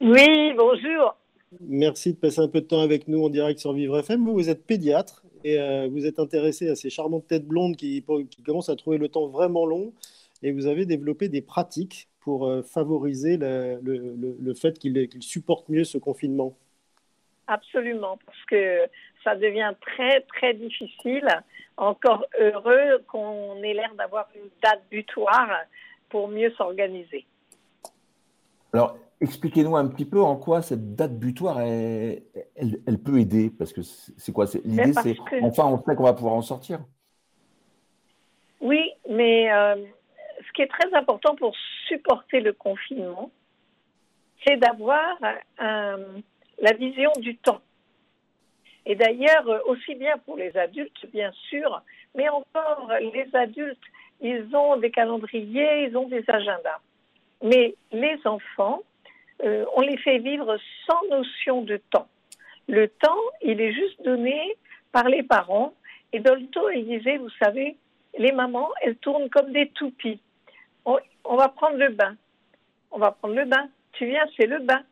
[0.00, 1.16] Oui, bonjour.
[1.60, 4.24] Merci de passer un peu de temps avec nous en direct sur Vivre FM.
[4.24, 8.04] Vous, vous êtes pédiatre et euh, vous êtes intéressé à ces charmantes têtes blondes qui,
[8.30, 9.92] qui commencent à trouver le temps vraiment long
[10.42, 15.68] et vous avez développé des pratiques pour euh, favoriser le, le, le fait qu'ils supportent
[15.68, 16.54] mieux ce confinement
[17.46, 18.84] Absolument, parce que
[19.28, 21.28] ça devient très, très difficile.
[21.76, 25.48] Encore heureux qu'on ait l'air d'avoir une date butoir
[26.08, 27.26] pour mieux s'organiser.
[28.72, 32.22] Alors, expliquez-nous un petit peu en quoi cette date butoir, elle,
[32.56, 33.50] elle, peut aider.
[33.50, 36.80] Parce que c'est quoi L'idée, c'est enfin, on sait qu'on va pouvoir en sortir.
[38.60, 39.76] Oui, mais euh,
[40.46, 41.54] ce qui est très important pour
[41.86, 43.30] supporter le confinement,
[44.44, 45.16] c'est d'avoir
[45.58, 47.60] la vision du temps.
[48.88, 51.82] Et d'ailleurs, aussi bien pour les adultes, bien sûr,
[52.16, 53.78] mais encore les adultes,
[54.20, 56.80] ils ont des calendriers, ils ont des agendas.
[57.42, 58.82] Mais les enfants,
[59.44, 62.08] euh, on les fait vivre sans notion de temps.
[62.66, 64.56] Le temps, il est juste donné
[64.90, 65.74] par les parents.
[66.12, 67.76] Et Dolto, il disait, vous savez,
[68.18, 70.20] les mamans, elles tournent comme des toupies
[71.24, 72.16] on, va prendre le bain.
[72.90, 73.68] On va prendre le bain.
[73.92, 74.82] Tu viens, c'est le bain.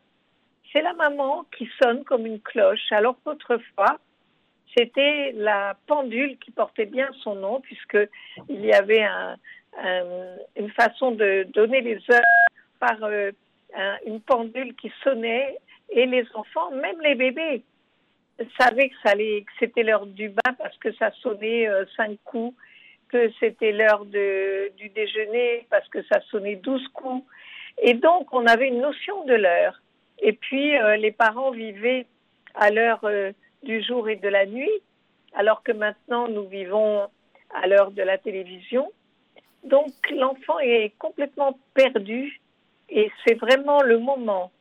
[0.71, 3.99] C'est la maman qui sonne comme une cloche, alors qu'autrefois,
[4.75, 9.05] c'était la pendule qui portait bien son nom, puisqu'il y avait
[10.55, 12.21] une façon de donner les heures
[12.79, 13.31] par euh,
[14.05, 15.57] une pendule qui sonnait,
[15.89, 17.63] et les enfants, même les bébés,
[18.59, 18.95] savaient que,
[19.59, 22.55] c'était l'heure du bain parce que ça sonnait euh, cinq coups
[23.09, 27.25] que c'était l'heure du déjeuner parce que ça sonnait 12 coups.
[27.81, 29.79] Et donc, on avait une notion de l'heure.
[30.19, 32.05] Et puis, euh, les parents vivaient
[32.55, 33.31] à l'heure euh,
[33.63, 34.81] du jour et de la nuit,
[35.33, 37.07] alors que maintenant, nous vivons
[37.53, 38.91] à l'heure de la télévision.
[39.63, 42.41] Donc, l'enfant est complètement perdu
[42.89, 44.51] et c'est vraiment le moment,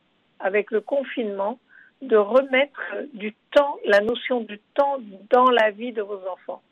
[0.40, 1.59] avec le confinement,
[2.03, 2.81] de remettre
[3.14, 4.99] du temps, la notion du temps
[5.31, 6.62] dans la vie de vos enfants.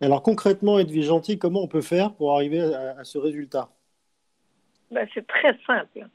[0.00, 3.68] Alors concrètement, Edwige Gentil, comment on peut faire pour arriver à, ce résultat?
[4.90, 6.08] Ben, C'est très simple.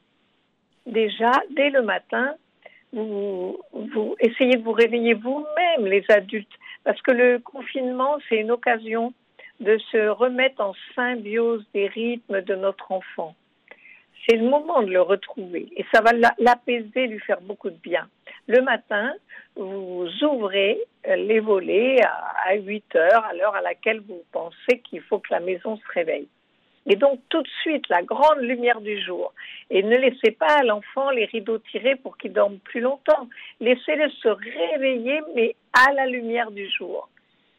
[0.86, 2.34] Déjà, dès le matin,
[2.92, 3.58] vous,
[4.20, 6.52] essayez de vous réveiller vous-même, les adultes,
[6.84, 9.12] parce que le confinement, c'est une occasion
[9.60, 13.34] de se remettre en symbiose des rythmes de notre enfant.
[14.28, 18.08] C'est le moment de le retrouver et ça va l'apaiser, lui faire beaucoup de bien.
[18.48, 19.12] Le matin,
[19.56, 25.00] vous ouvrez euh, les volets à 8 heures, à l'heure à laquelle vous pensez qu'il
[25.02, 26.28] faut que la maison se réveille.
[26.86, 29.32] Et donc tout de suite, la grande lumière du jour.
[29.70, 33.28] Et ne laissez pas à l'enfant les rideaux tirés pour qu'il dorme plus longtemps.
[33.60, 37.08] Laissez-le se réveiller, mais à la lumière du jour.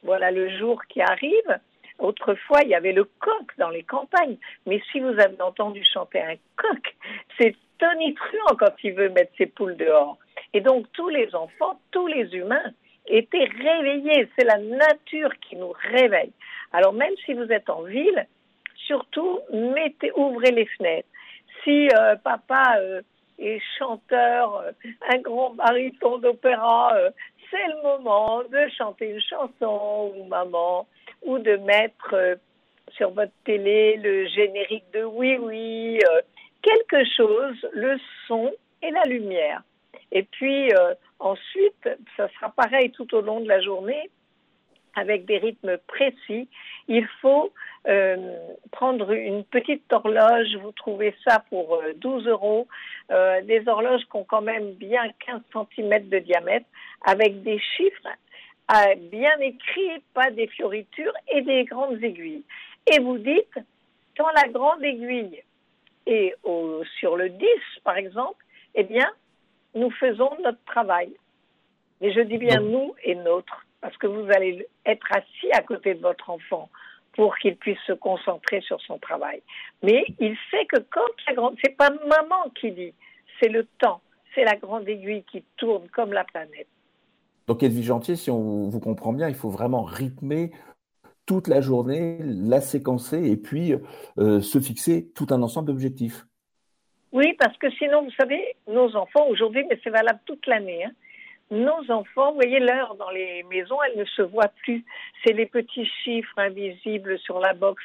[0.04, 1.60] Voilà le jour qui arrive.
[2.00, 4.38] Autrefois, il y avait le coq dans les campagnes.
[4.66, 6.96] Mais si vous avez entendu chanter un coq,
[7.38, 10.18] c'est tonitruant quand il veut mettre ses poules dehors.
[10.54, 12.72] Et donc tous les enfants, tous les humains
[13.08, 14.30] étaient réveillés.
[14.38, 16.32] C'est la nature qui nous réveille.
[16.72, 18.26] Alors même si vous êtes en ville,
[18.88, 21.08] surtout mettez, ouvrez les fenêtres.
[21.64, 23.02] Si euh, papa euh,
[23.38, 24.72] est chanteur, euh,
[25.10, 26.96] un grand baryton d'opéra,
[27.52, 30.88] c'est le moment de chanter une chanson ou maman,
[31.24, 32.38] ou de mettre
[32.96, 36.00] sur votre télé le générique de Oui Oui,
[36.62, 37.98] quelque chose, le
[38.28, 39.62] son et la lumière.
[40.12, 40.72] Et puis
[41.20, 44.10] ensuite, ça sera pareil tout au long de la journée
[44.98, 46.48] avec des rythmes précis.
[46.88, 47.54] Il faut
[47.88, 48.36] euh,
[48.72, 52.68] prendre une petite horloge, vous trouvez ça pour 12 euh, euros,
[53.10, 56.66] des horloges qui ont quand même bien 15 cm de diamètre,
[57.06, 58.10] avec des chiffres
[59.12, 62.44] bien écrits, pas des fioritures, et des grandes aiguilles.
[62.92, 63.58] Et vous dites,
[64.18, 65.42] quand la grande aiguille
[66.06, 67.48] est au, sur le 10,
[67.84, 68.44] par exemple,
[68.76, 69.10] eh bien,
[69.76, 71.12] nous faisons notre travail.
[72.02, 75.94] Mais je dis bien nous et notre, parce que vous allez être assis à côté
[75.94, 76.70] de votre enfant
[77.14, 79.42] pour qu'il puisse se concentrer sur son travail.
[79.82, 82.94] Mais il sait que quand la grande, c'est pas maman qui dit,
[83.40, 84.02] c'est le temps,
[84.36, 86.68] c'est la grande aiguille qui tourne comme la planète.
[87.48, 90.52] Donc Edwige Gentier, si on vous comprend bien, il faut vraiment rythmer
[91.26, 93.74] toute la journée, la séquencer et puis
[94.18, 96.26] euh, se fixer tout un ensemble d'objectifs.
[97.14, 100.92] Oui, parce que sinon, vous savez, nos enfants aujourd'hui, mais c'est valable toute l'année, hein,
[101.52, 104.84] nos enfants, voyez l'heure dans les maisons, elle ne se voit plus.
[105.24, 107.82] C'est les petits chiffres invisibles sur la box.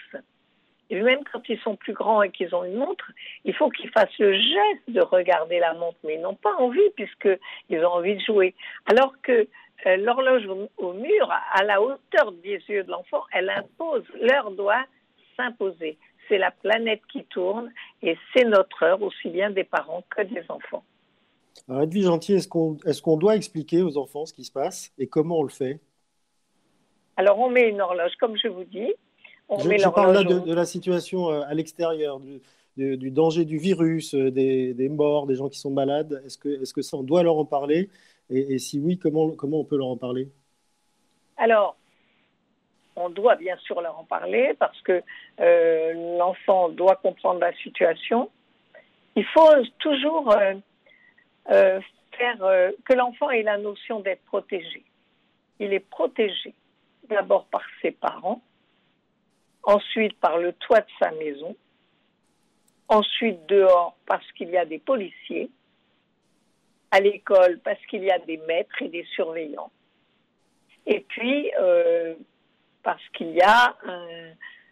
[0.91, 3.11] Et même quand ils sont plus grands et qu'ils ont une montre,
[3.45, 6.91] il faut qu'ils fassent le geste de regarder la montre, mais ils n'ont pas envie
[6.97, 8.55] puisqu'ils ont envie de jouer.
[8.87, 9.49] Alors que
[9.87, 10.47] euh, l'horloge
[10.77, 14.85] au, mur, à la hauteur des yeux de l'enfant, elle impose, l'heure doit
[15.37, 15.97] s'imposer.
[16.29, 20.45] C'est la planète qui tourne et c'est notre heure, aussi bien des parents que des
[20.51, 20.85] enfants.
[21.69, 24.93] Alors, Edwige Gentil, est-ce qu'on est qu'on doit expliquer aux enfants ce qui se passe
[24.99, 25.81] et comment on le fait?
[27.17, 28.93] Alors, on met une horloge, comme je vous dis.
[29.49, 32.41] On je, met je parle là de, la situation euh, à l'extérieur, du,
[32.77, 36.23] du, danger du virus, euh, des, des, morts, des gens qui sont malades.
[36.25, 37.91] Est-ce que, est que ça, on doit leur en parler?
[38.31, 40.29] Et, si oui, comment, comment on peut leur en parler?
[41.37, 41.77] Alors,
[42.97, 45.03] on doit bien sûr leur en parler parce que
[45.41, 48.31] euh, l'enfant doit comprendre la situation.
[49.17, 50.55] Il faut toujours euh,
[51.47, 54.85] faire euh, que l'enfant ait la notion d'être protégé.
[55.59, 56.55] Il est protégé
[57.09, 58.43] d'abord par ses parents,
[59.63, 61.57] ensuite par le toit de sa maison,
[62.89, 65.51] ensuite dehors parce qu'il y a des policiers,
[66.91, 69.71] à l'école parce qu'il y a des maîtres et des surveillants,
[70.87, 72.15] et puis euh,
[72.83, 73.77] parce qu'il y a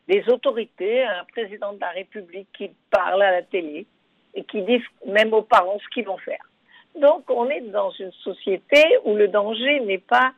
[0.08, 3.86] des autorités, un président de la République qui parle à la télé
[4.34, 6.49] et qui dit même aux parents ce qu'ils vont faire.
[6.96, 10.32] Donc, on est dans une société où le danger n'est pas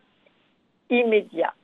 [0.90, 1.54] immédiat.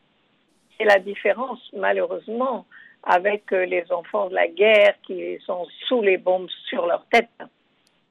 [0.77, 2.67] C'est la différence, malheureusement,
[3.03, 7.29] avec euh, les enfants de la guerre qui sont sous les bombes sur leur tête.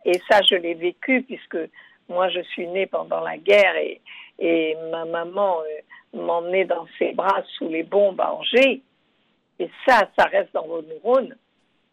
[0.06, 1.58] Et ça, je l'ai vécu puisque
[2.10, 7.44] moi, je suis née pendant la guerre et, ma maman euh, m'emmenait dans ses bras
[7.58, 8.82] sous les bombes à Angers.
[9.60, 11.36] Et ça, ça reste dans vos neurones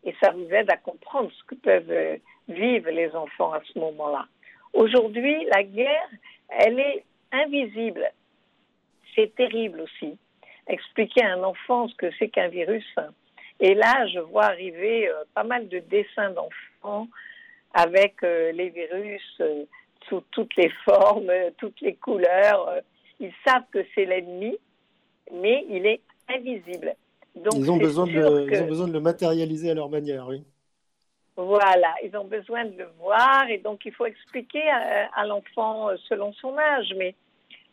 [0.04, 2.16] et ça vous aide à comprendre ce que peuvent euh,
[2.48, 4.26] vivre les enfants à ce moment-là.
[4.74, 6.08] Aujourd'hui, la guerre,
[6.48, 8.10] elle est invisible.
[9.14, 10.18] C'est terrible aussi.
[10.66, 12.84] Expliquer à un enfant ce que c'est qu'un virus.
[13.60, 17.08] Et là, je vois arriver euh, pas mal de dessins d'enfants
[17.72, 19.64] avec euh, les virus euh,
[20.08, 22.80] sous toutes les formes, toutes les couleurs.
[23.20, 24.56] Ils savent que c'est l'ennemi,
[25.32, 26.94] mais il est invisible.
[27.36, 30.44] Donc, ils, ont besoin de, ils ont besoin de le matérialiser à leur manière, oui.
[31.36, 35.96] Voilà, ils ont besoin de le voir et donc il faut expliquer à, l'enfant euh,
[36.08, 37.14] selon son âge, mais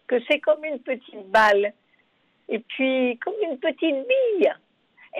[0.07, 1.71] que c'est comme une petite balle
[2.49, 4.51] et puis comme une petite bille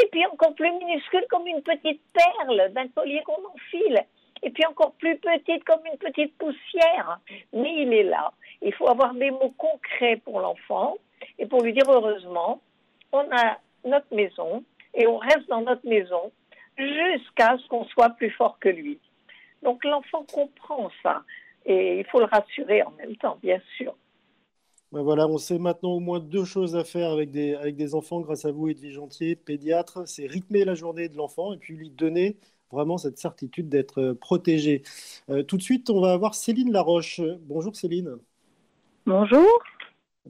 [0.01, 4.01] et puis encore plus minuscule comme une petite perle d'un collier qu'on enfile
[4.41, 7.19] et puis encore plus petite comme une petite poussière.
[7.53, 8.31] Mais il est là.
[8.63, 10.97] Il faut avoir des mots concrets pour l'enfant
[11.37, 12.59] et pour lui dire heureusement,
[13.11, 14.63] on a notre maison
[14.95, 16.31] et on reste dans notre maison
[16.81, 18.99] jusqu'à ce qu'on soit plus fort que lui.
[19.63, 21.23] Donc l'enfant comprend ça
[21.65, 23.95] et il faut le rassurer en même temps, bien sûr.
[24.91, 27.95] Ben voilà, on sait maintenant au moins deux choses à faire avec des, avec des
[27.95, 30.05] enfants grâce à vous, Edwige Gentier, pédiatre.
[30.05, 32.35] C'est rythmer la journée de l'enfant et puis lui donner
[32.71, 34.83] vraiment cette certitude d'être protégé.
[35.29, 37.21] Euh, tout de suite, on va avoir Céline Laroche.
[37.41, 38.17] Bonjour Céline.
[39.05, 39.47] Bonjour.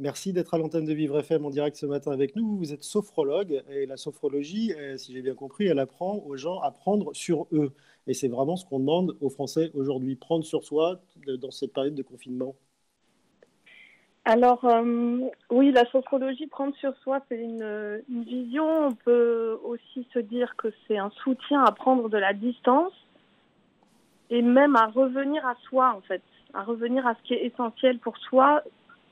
[0.02, 2.58] Merci d'être à l'antenne de Vivre FM en direct ce matin avec nous.
[2.58, 6.60] Vous êtes sophrologue et la sophrologie, euh, si j'ai bien compris, elle apprend aux gens
[6.62, 7.72] à prendre sur eux.
[8.08, 11.00] Et c'est vraiment ce qu'on demande aux Français aujourd'hui, prendre sur soi
[11.40, 12.56] dans cette période de confinement.
[14.26, 15.20] Alors euh,
[15.52, 18.88] oui, la sophrologie, prendre sur soi, c'est une, une, vision.
[18.88, 22.94] On peut aussi se dire que c'est un soutien à prendre de la distance
[24.32, 26.24] et même à revenir à soi en fait,
[26.56, 28.64] à revenir à ce qui est essentiel pour soi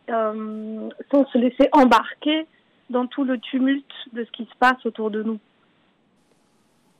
[0.09, 2.47] euh, sans se laisser embarquer
[2.89, 5.39] dans tout le tumulte de ce qui se passe autour de nous.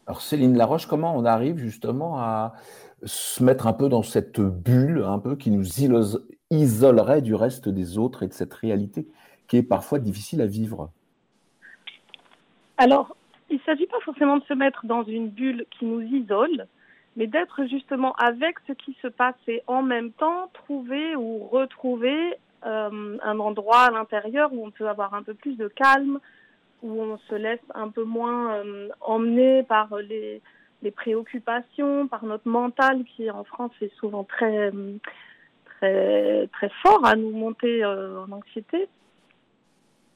[0.08, 2.54] Alors Céline Laroche, comment on arrive justement à
[3.04, 5.66] se mettre un peu dans cette bulle, un peu qui nous
[6.50, 9.08] isolerait du reste des autres et de cette réalité
[9.48, 10.92] qui est parfois difficile à vivre?
[12.78, 13.16] Alors,
[13.50, 16.68] il ne s'agit pas forcément de se mettre dans une bulle qui nous isole,
[17.16, 22.38] mais d'être justement avec ce qui se passe et en même temps trouver ou retrouver
[22.66, 26.20] euh, un endroit à l'intérieur où on peut avoir un peu plus de calme,
[26.84, 30.42] où on se laisse un peu moins euh, emmener par les,
[30.96, 34.72] préoccupations, par notre mental qui en France est souvent très
[35.66, 38.88] très très fort à nous monter euh, en anxiété.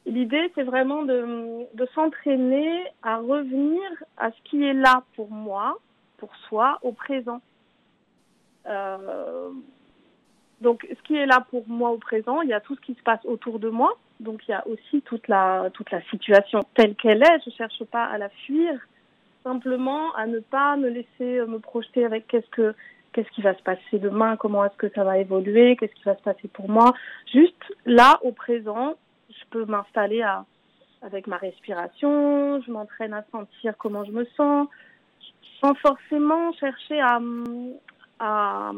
[0.06, 3.82] L'idée, c'est vraiment de, s'entraîner à revenir
[4.18, 5.80] à ce qui est là pour moi,
[6.18, 7.42] pour soi, au présent.
[10.64, 12.96] Donc, ce qui est là pour moi au présent, il y a tout ce qui
[12.96, 13.98] se passe autour de moi.
[14.20, 17.40] Donc, il y a aussi toute la, toute la situation telle qu'elle est.
[17.44, 18.80] Je ne cherche pas à la fuir,
[19.44, 22.74] simplement à ne pas me laisser me projeter avec qu'est-ce que
[23.12, 26.16] qu'est-ce qui va se passer demain, comment est-ce que ça va évoluer, qu'est-ce qui va
[26.16, 26.94] se passer pour moi.
[27.32, 28.96] Juste là, au présent,
[29.30, 30.24] je peux m'installer
[31.04, 34.68] avec ma respiration, je m'entraîne à sentir comment je me sens,
[35.62, 37.20] sans forcément chercher à,
[38.20, 38.72] à,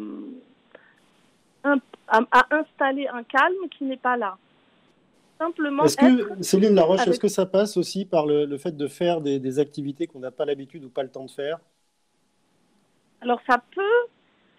[2.07, 4.37] à, installer un calme qui n'est pas là.
[5.39, 5.83] Simplement.
[5.83, 9.59] Est-ce que, Céline Laroche, est-ce que ça passe aussi par le, fait de faire des,
[9.59, 11.59] activités qu'on n'a pas l'habitude ou pas le temps de faire?
[13.21, 13.81] Alors ça peut,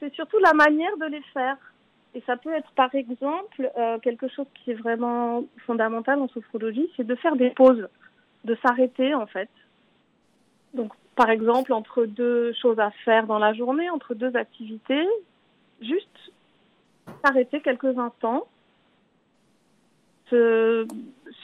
[0.00, 1.56] c'est surtout la manière de les faire.
[2.14, 6.90] Et ça peut être par exemple euh, quelque chose qui est vraiment fondamental en sophrologie,
[6.96, 7.88] c'est de faire des pauses,
[8.44, 9.50] de s'arrêter en fait.
[10.72, 15.06] Donc par exemple entre deux choses à faire dans la journée, entre deux activités,
[15.82, 16.32] juste
[17.26, 18.46] s'arrêter quelques instants,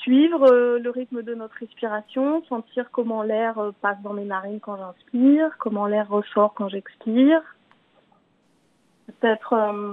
[0.02, 4.60] suivre euh, le rythme de notre respiration, sentir comment l'air euh, passe dans mes narines
[4.60, 7.42] quand j'inspire, comment l'air ressort quand j'expire.
[9.06, 9.92] Peut-être euh,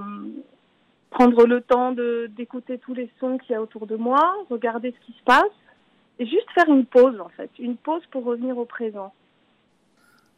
[1.10, 5.06] prendre le temps d'écouter tous les sons qu'il y a autour de moi, regarder ce
[5.06, 5.44] qui se passe
[6.18, 9.12] et juste faire une pause en fait, une pause pour revenir au présent.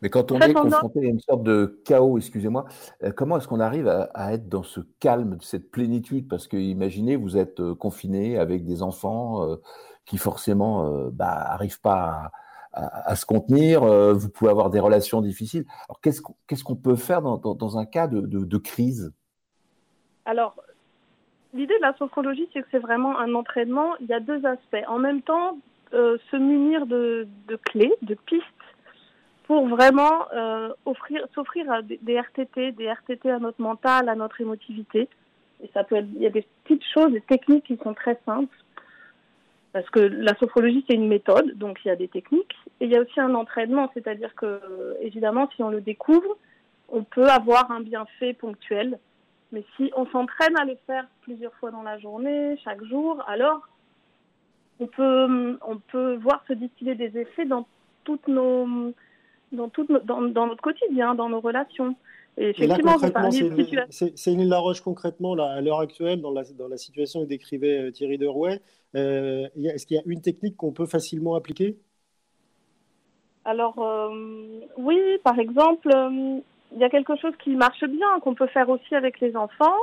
[0.02, 2.64] Mais quand on est confronté à une sorte de chaos, excusez-moi,
[3.04, 6.28] euh, comment est-ce qu'on arrive à, être dans ce calme, cette plénitude?
[6.28, 9.56] Parce que imaginez, vous êtes euh, confiné avec des enfants euh,
[10.04, 12.32] qui forcément n'arrivent bah, pas
[12.72, 15.64] à, se contenir, vous pouvez avoir des relations difficiles.
[15.88, 19.12] Alors qu'est-ce qu'on peut faire dans, un cas de, crise?
[20.24, 20.56] Alors,
[21.54, 23.92] l'idée de la sophrologie, c'est que c'est vraiment un entraînement.
[24.00, 24.84] Il y a deux aspects.
[24.88, 25.58] En même temps,
[25.92, 27.28] se munir de
[27.64, 28.61] clés, de pistes
[29.44, 35.08] pour vraiment euh, offrir, s'offrir des, RTT, des RTT à notre mental, à notre émotivité.
[35.62, 38.56] Et ça peut il y a des petites choses, des techniques qui sont très simples.
[39.72, 42.54] Parce que la sophrologie, c'est une méthode, donc il y a des techniques.
[42.80, 44.60] Et il y a aussi un entraînement, c'est-à-dire que,
[45.00, 46.36] évidemment, si on le découvre,
[46.90, 48.98] on peut avoir un bienfait ponctuel.
[49.50, 53.66] Mais si on s'entraîne à le faire plusieurs fois dans la journée, chaque jour, alors
[54.78, 57.66] on peut, on peut voir se distiller des effets dans
[58.04, 58.92] toutes nos,
[59.52, 61.94] dans, tout, dans, dans, notre quotidien, dans nos relations.
[62.38, 62.96] Et effectivement,
[63.90, 67.88] c'est une Laroche concrètement, là, à l'heure actuelle, dans la, dans la situation que décrivait
[67.88, 68.62] euh, Thierry Derouet,
[68.94, 71.76] euh, est-ce qu'il y a une technique qu'on peut facilement appliquer?
[73.44, 75.88] Alors, euh, oui, par exemple,
[76.74, 79.76] il y a quelque chose qui marche bien, qu'on peut faire aussi avec les enfants,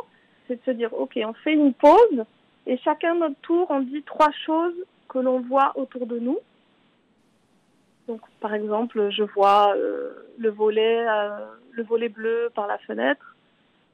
[0.48, 2.24] c'est de se dire, OK, on fait une pause,
[2.66, 4.76] et chacun notre tour, on dit trois choses
[5.08, 6.38] que l'on voit autour de nous.
[8.10, 13.36] Donc, par exemple, je vois euh, le volet, euh, le volet bleu par la fenêtre.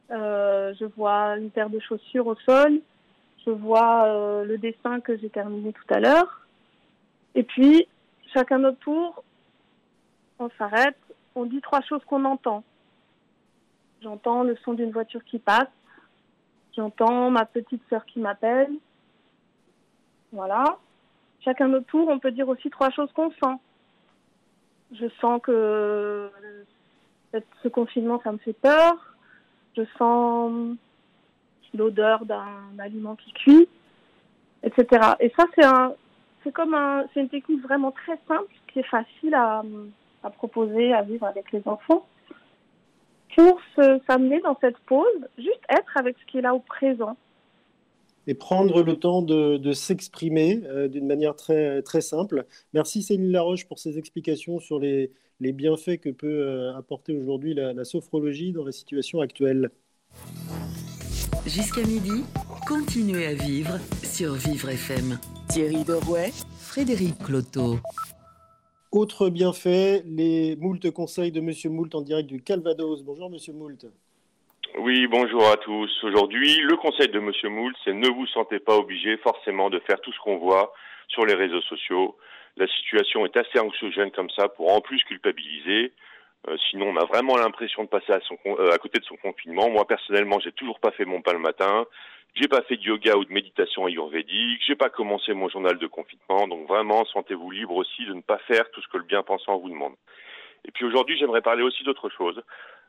[0.10, 2.80] Euh, je vois une paire de chaussures au sol.
[3.46, 4.08] Je vois
[4.46, 6.48] le dessin que j'ai terminé tout à l'heure.
[7.36, 7.90] Et puis,
[8.34, 9.22] chacun notre tour,
[10.40, 10.98] on s'arrête.
[11.36, 12.64] On dit trois choses qu'on entend.
[14.02, 15.68] J'entends le son d'une voiture qui passe.
[16.74, 18.72] J'entends ma petite sœur qui m'appelle.
[20.32, 20.78] Voilà.
[21.42, 23.60] Chacun notre tour, on peut dire aussi trois choses qu'on sent
[24.94, 26.30] je sens que
[27.64, 29.16] ce confinement, ça me fait peur.
[29.76, 30.78] Je sens
[31.74, 33.68] l'odeur d'un aliment qui cuit,
[34.64, 35.14] etc.
[35.20, 35.94] Et ça, c'est un,
[36.44, 39.64] c'est comme un, c'est une technique vraiment très simple qui est facile à,
[40.24, 42.06] à proposer, à vivre avec les enfants
[43.36, 43.60] pour
[44.08, 47.18] s'amener dans cette pause, juste être avec ce qui est là au présent
[48.28, 52.46] et prendre le temps de, s'exprimer euh, d'une manière très, très simple.
[52.74, 57.54] Merci Céline Laroche pour ces explications sur les, les bienfaits que peut euh, apporter aujourd'hui
[57.54, 59.70] la, sophrologie dans la situation actuelle.
[61.46, 62.24] Jusqu'à midi,
[62.68, 65.20] continuez à vivre sur Vivre FM.
[65.50, 67.78] Thierry Dorouet, Frédéric Cloteau.
[68.92, 73.04] Autre bienfait, les moult conseils de Monsieur Moult en direct du Calvados.
[73.04, 73.86] Bonjour Monsieur Moult.
[74.86, 75.90] Oui, bonjour à tous.
[76.04, 80.00] Aujourd'hui, le conseil de Monsieur Moult, c'est ne vous sentez pas obligé forcément de faire
[80.00, 80.74] tout ce qu'on voit
[81.08, 82.16] sur les réseaux sociaux.
[82.56, 85.92] La situation est assez anxiogène comme ça pour en plus culpabiliser.
[86.48, 89.16] Euh, sinon, on a vraiment l'impression de passer à, son, euh, à côté de son
[89.16, 89.72] confinement.
[89.72, 91.88] Moi, personnellement, j'ai toujours pas fait mon pas le matin.
[92.36, 94.62] J'ai pas fait de yoga ou de méditation ayurvédique.
[94.68, 96.48] J'ai pas commencé mon journal de confinement.
[96.48, 99.70] Donc vraiment, sentez-vous libre aussi de ne pas faire tout ce que le bien-pensant vous
[99.70, 99.96] demande.
[100.64, 102.40] Et puis aujourd'hui, j'aimerais parler aussi d'autre chose.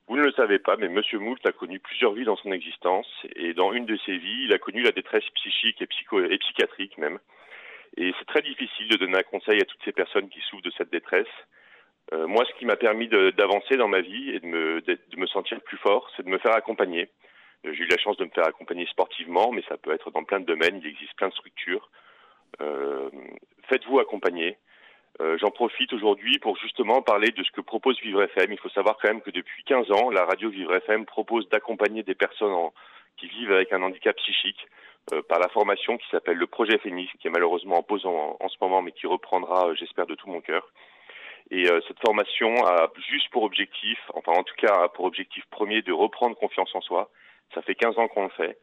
[0.09, 3.09] Vous ne le savez pas, mais Monsieur Moult a connu plusieurs vies dans son existence,
[3.35, 6.39] et dans une de ses vies, il a connu la détresse psychique et, psycho et
[6.39, 7.19] psychiatrique même.
[7.97, 10.73] Et c'est très difficile de donner un conseil à toutes ces personnes qui souffrent de
[10.77, 11.27] cette détresse.
[12.13, 15.27] Euh, moi, ce qui m'a permis d'avancer dans ma vie et de me, de me
[15.27, 17.09] sentir plus fort, c'est de me faire accompagner.
[17.65, 20.25] Euh, j'ai eu la chance de me faire accompagner sportivement, mais ça peut être dans
[20.25, 20.79] plein de domaines.
[20.83, 21.91] Il existe plein de structures.
[22.61, 23.11] Euh,
[23.69, 24.59] Faites-vous accompagner.
[25.23, 28.53] Euh, j'en profite aujourd'hui pour justement parler de ce que propose Vivre FM.
[28.53, 32.03] Il faut savoir quand même que depuis 15 ans, la radio Vivre FM propose d'accompagner
[32.03, 32.55] des personnes
[33.17, 34.67] qui vivent avec un handicap psychique
[35.29, 38.57] par la formation qui s'appelle le projet Phoenix, qui est malheureusement en pause en, ce
[38.61, 40.69] moment, mais qui reprendra, j'espère, de tout mon cœur.
[41.53, 45.93] Et cette formation a juste pour objectif, enfin en tout cas pour objectif premier, de
[45.93, 47.09] reprendre confiance en soi.
[47.55, 48.59] Ça fait 15 ans qu'on le fait.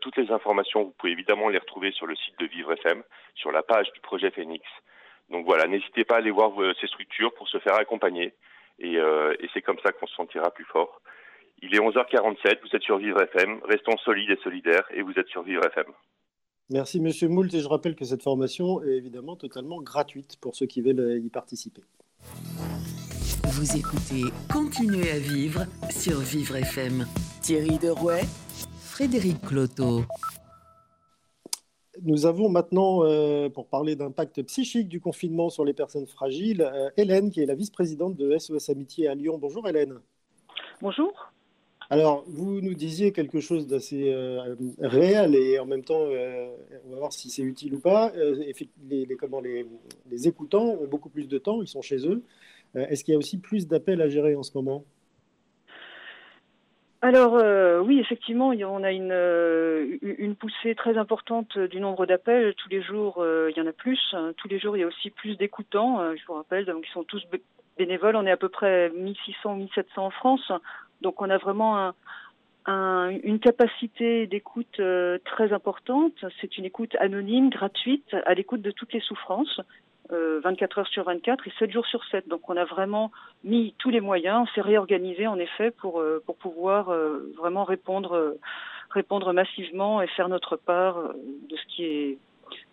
[0.00, 3.04] toutes les informations, vous pouvez évidemment les retrouver sur le site de Vivre FM,
[3.36, 4.66] sur la page du projet Phoenix.
[5.30, 8.34] Donc voilà, n'hésitez pas à aller voir ces structures pour se faire accompagner.
[8.78, 11.00] Et, et c'est comme ça qu'on se sentira plus fort.
[11.62, 13.60] Il est 11h47, vous êtes sur Vivre FM.
[13.64, 15.86] Restons solides et solidaires et vous êtes sur Vivre FM.
[16.70, 20.66] Merci Monsieur Moult et je rappelle que cette formation est évidemment totalement gratuite pour ceux
[20.66, 21.82] qui veulent y participer.
[23.44, 24.22] Vous écoutez
[24.52, 27.06] Continuez à vivre sur Vivre FM.
[27.42, 28.24] Thierry Derouet,
[28.80, 30.04] Frédéric Cloteau.
[32.02, 36.90] Nous avons maintenant, euh, pour parler d'impact psychique du confinement sur les personnes fragiles, euh,
[36.96, 39.38] Hélène, qui est la vice-présidente de SOS Amitié à Lyon.
[39.38, 40.00] Bonjour Hélène.
[40.80, 41.32] Bonjour.
[41.90, 46.96] Alors, vous nous disiez quelque chose d'assez euh, réel et en même temps, on va
[46.96, 48.12] voir si c'est utile ou pas.
[48.88, 49.66] Les, comment, les,
[50.10, 52.22] les, écoutants ont beaucoup plus de temps, ils sont chez eux.
[52.74, 54.84] Est-ce qu'il y a aussi plus d'appels à gérer en ce moment?
[57.04, 57.34] Alors
[57.84, 62.54] oui, effectivement, on a une, une poussée très importante du nombre d'appels.
[62.54, 64.14] Tous les jours, il y en a plus.
[64.38, 66.14] Tous les jours, il y a aussi plus d'écoutants.
[66.16, 67.22] je vous rappelle, donc ils sont tous
[67.76, 68.16] bénévoles.
[68.16, 70.50] On est à peu près 1600, 1700 en France.
[71.02, 71.92] Donc on a vraiment
[72.66, 76.24] une capacité d'écoute euh, très importante.
[76.40, 79.60] C'est une écoute anonyme, gratuite, à l'écoute de toutes les souffrances.
[80.10, 82.28] 24 euh, heures sur 24 et 7 jours sur 7.
[82.28, 83.10] Donc on a vraiment
[83.42, 86.92] mis tous les moyens, on s'est réorganisé en effet pour, euh, pour pouvoir
[87.36, 88.36] vraiment répondre,
[88.90, 92.18] répondre massivement et faire notre part de ce qui est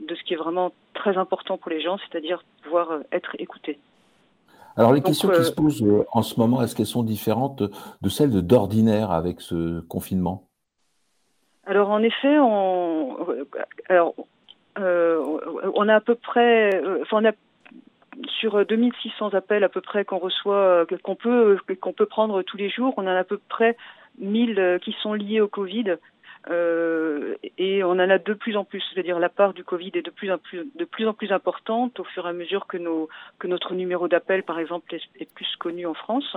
[0.02, 3.80] de ce qui est vraiment très important pour les gens, c'est-à-dire pouvoir être écoutés.
[4.78, 8.10] Alors les questions qui se posent euh, en ce moment, est-ce qu'elles sont différentes de
[8.10, 10.48] celles d'ordinaire avec ce confinement?
[11.66, 13.18] Alors en effet, on,
[13.90, 14.24] alors, euh,
[14.78, 17.34] on a à peu près, euh, enfin on a
[18.28, 22.70] sur 2600 appels à peu près qu'on reçoit, qu'on peut, qu'on peut prendre tous les
[22.70, 23.78] jours, on en a à peu près
[24.20, 25.98] 1000 qui sont liés au Covid.
[26.50, 30.02] Euh, et on en a de plus en plus, c'est-à-dire la part du Covid est
[30.02, 32.78] de plus en plus de plus en plus importante au fur et à mesure que
[33.48, 36.36] notre numéro d'appel, par exemple, est, plus connu en France.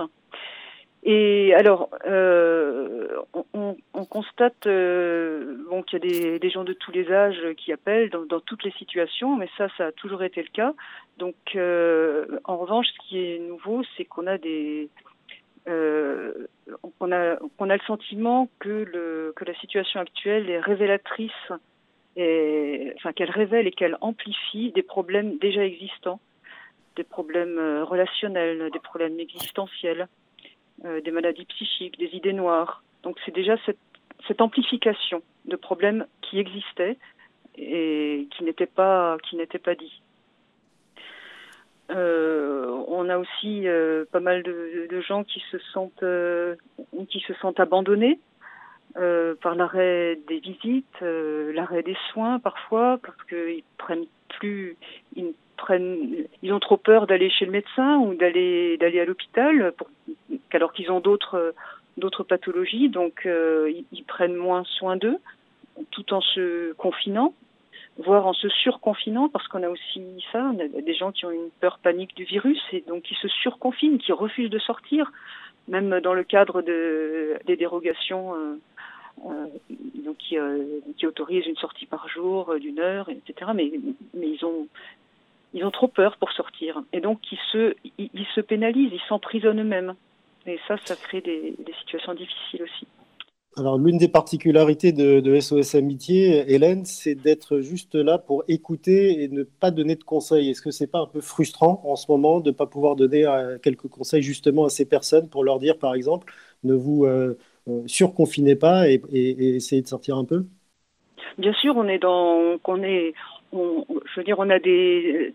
[1.07, 3.07] Et alors, euh,
[3.53, 7.71] on, on, constate euh, bon, qu'il y a des, gens de tous les âges qui
[7.71, 10.73] appellent dans, toutes les situations, mais ça, ça a toujours été le cas.
[11.19, 14.89] Donc, euh, en revanche, ce qui est nouveau, c'est qu'on a des,
[15.67, 16.47] euh,
[16.99, 21.31] on, a, on a le sentiment que, le, que la situation actuelle est révélatrice,
[22.17, 26.19] enfin qu'elle révèle et qu'elle amplifie des problèmes déjà existants,
[26.95, 30.07] des problèmes relationnels, des problèmes existentiels,
[30.83, 32.83] euh, des maladies psychiques, des idées noires.
[33.03, 33.77] Donc c'est déjà cette,
[34.41, 36.97] amplification de problèmes qui existaient
[37.57, 40.01] et qui n'étaient pas qui pas dits.
[41.91, 46.03] Euh, on a aussi euh, pas mal de, de, gens qui se sentent
[47.07, 48.19] qui se sentent abandonnés
[48.97, 54.05] euh, par l'arrêt des visites, l'arrêt des soins parfois parce qu'ils prennent
[54.37, 54.77] plus,
[55.15, 59.73] ils prennent, ils ont trop peur d'aller chez le médecin ou d'aller d'aller à l'hôpital,
[60.51, 61.53] alors qu'ils ont d'autres
[61.97, 65.17] d'autres pathologies, donc ils, ils prennent moins soin d'eux
[65.91, 67.33] tout en se confinant
[67.97, 71.31] voire en se surconfinant, parce qu'on a aussi ça, on a des gens qui ont
[71.31, 75.11] une peur panique du virus et donc qui se surconfinent, qui refusent de sortir,
[75.67, 78.59] même dans le cadre de, des dérogations euh,
[79.25, 79.45] euh,
[80.03, 83.51] donc qui, euh, qui, autorisent une sortie par jour d'une heure, etc.
[83.55, 83.71] Mais,
[84.13, 84.67] mais ils ont
[85.53, 89.61] ils ont trop peur pour sortir et donc ils se ils, se pénalisent, ils s'emprisonnent
[89.61, 89.95] eux-mêmes.
[90.47, 92.85] Et ça, ça crée des situations difficiles aussi.
[93.57, 99.29] Alors, l'une des particularités de, SOS Amitié, Hélène, c'est d'être juste là pour écouter et
[99.29, 100.49] ne pas donner de conseils.
[100.49, 103.25] Est-ce que c'est pas un peu frustrant en ce moment de ne pas pouvoir donner
[103.25, 106.33] euh, quelques conseils justement à ces personnes pour leur dire, par exemple,
[106.65, 107.37] ne vous euh,
[107.69, 110.45] euh, surconfinez pas et, essayez de sortir un peu?
[111.37, 113.13] Bien sûr, on est dans, est,
[113.53, 115.33] je veux dire, on a des,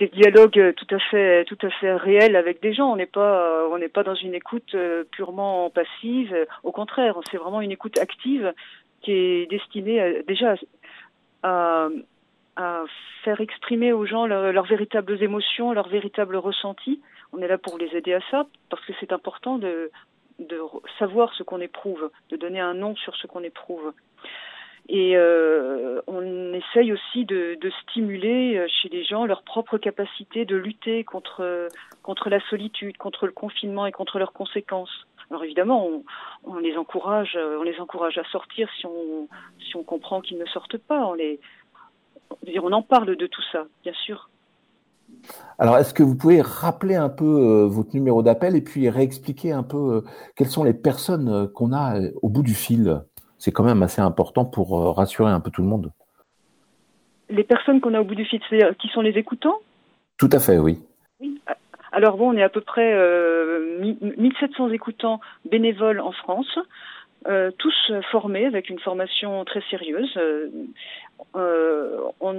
[0.00, 2.90] des dialogues tout à fait tout à fait réels avec des gens.
[2.90, 6.34] On n'est pas on n'est pas dans une écoute euh, purement passive.
[6.64, 8.52] Au contraire, c'est vraiment une écoute active
[9.02, 10.54] qui est destinée déjà
[11.42, 11.88] à,
[12.56, 12.84] à,
[13.24, 17.00] faire exprimer aux gens leurs véritables émotions, leurs véritables ressentis.
[17.32, 19.90] On est là pour les aider à ça parce que c'est important de
[20.98, 23.92] savoir ce qu'on éprouve, de donner un nom sur ce qu'on éprouve.
[24.88, 30.56] Et euh, on essaye aussi de, stimuler euh, chez les gens leur propre capacité de
[30.56, 31.68] lutter contre,
[32.02, 35.06] contre la solitude, contre le confinement et contre leurs conséquences.
[35.30, 35.88] Alors évidemment,
[36.42, 39.28] on, les encourage, on les encourage à sortir si on
[39.60, 41.06] si on comprend qu'ils ne sortent pas.
[41.06, 41.38] On les,
[42.60, 44.28] on en parle de tout ça, bien sûr.
[45.58, 49.52] Alors, est-ce que vous pouvez rappeler un peu euh, votre numéro d'appel et puis réexpliquer
[49.52, 50.00] un peu euh,
[50.36, 53.02] quelles sont les personnes euh, qu'on a au bout du fil?
[53.40, 55.90] C'est quand même assez important pour rassurer un peu tout le monde.
[57.30, 58.40] Les personnes qu'on a au bout du fil,
[58.78, 59.58] qui sont les écoutants?
[60.18, 60.78] Tout à fait, oui.
[61.20, 61.40] Oui.
[61.90, 62.94] Alors bon, on est à peu près
[63.80, 65.20] 1700 écoutants
[65.50, 66.58] bénévoles en France.
[67.26, 70.10] Euh, tous formés avec une formation très sérieuse.
[70.16, 70.48] Euh,
[71.36, 72.34] euh on,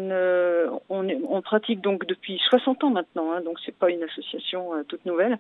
[0.90, 4.84] on, on, pratique donc depuis 60 ans maintenant, hein, donc c'est pas une association euh,
[4.84, 5.38] toute nouvelle.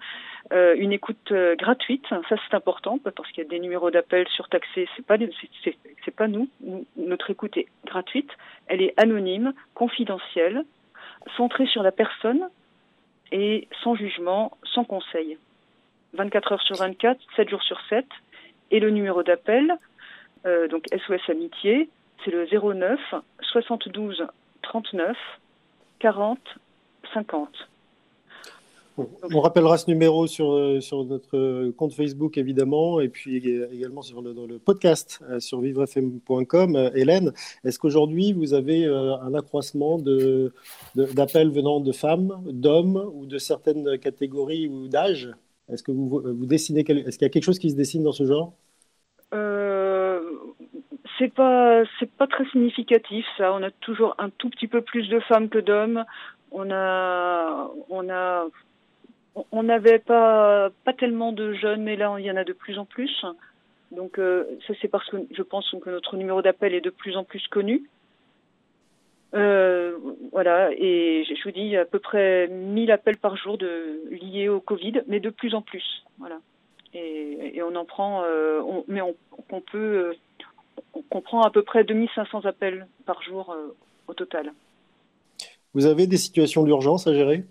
[0.51, 4.87] une écoute gratuite, ça c'est important parce qu'il y a des numéros d'appel surtaxés.
[4.95, 5.17] C'est pas
[6.05, 6.47] c'est pas nous.
[6.95, 8.29] Notre écoute est gratuite.
[8.67, 10.63] Elle est anonyme, confidentielle,
[11.35, 12.47] centrée sur la personne
[13.31, 15.39] et sans jugement, sans conseil.
[16.13, 18.05] 24 heures sur 24, 7 jours sur 7
[18.71, 19.77] et le numéro d'appel,
[20.45, 21.89] euh, donc SOS Amitié,
[22.23, 22.99] c'est le 09
[23.51, 24.25] 72
[24.63, 25.15] 39
[25.99, 26.39] 40
[27.13, 27.49] 50.
[29.33, 34.21] On rappellera ce numéro sur, euh, sur notre compte Facebook, évidemment, et puis également sur
[34.21, 36.91] le, dans le podcast euh, sur vivrefm.com.
[36.93, 40.51] Hélène, est-ce qu'aujourd'hui, vous avez un accroissement d'appels
[40.95, 45.31] de, d'appels venant de femmes, d'hommes ou de certaines catégories ou d'âge
[45.71, 48.11] est-ce que vous, vous dessinez Est-ce qu'il y a quelque chose qui se dessine dans
[48.11, 48.53] ce genre?
[49.33, 50.19] Euh,
[51.19, 53.53] C'est pas c'est pas très significatif ça.
[53.53, 56.05] On a toujours un tout petit peu plus de femmes que d'hommes.
[56.51, 58.47] On a on a
[59.51, 62.77] on n'avait pas pas tellement de jeunes, mais là il y en a de plus
[62.79, 63.25] en plus.
[63.91, 67.17] Donc euh, ça c'est parce que je pense que notre numéro d'appel est de plus
[67.17, 67.89] en plus connu.
[69.33, 69.97] Euh,
[70.31, 74.59] voilà, et je vous dis à peu près 1000 appels par jour de, liés au
[74.59, 76.03] Covid, mais de plus en plus.
[76.19, 76.39] Voilà.
[76.93, 79.15] Et, et on en prend, euh, on, mais on,
[79.49, 80.13] on peut, euh,
[81.11, 83.73] on prend à peu près 2500 appels par jour euh,
[84.07, 84.51] au total.
[85.73, 87.45] Vous avez des situations d'urgence à gérer?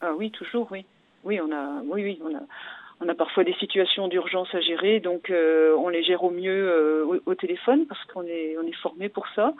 [0.00, 0.86] Ah, Oui, toujours, oui.
[1.24, 2.40] Oui, on a, oui, oui, on a,
[3.00, 7.04] on a parfois des situations d'urgence à gérer, donc euh, on les gère au mieux
[7.04, 9.52] au, au, téléphone parce qu'on est, on est formé pour ça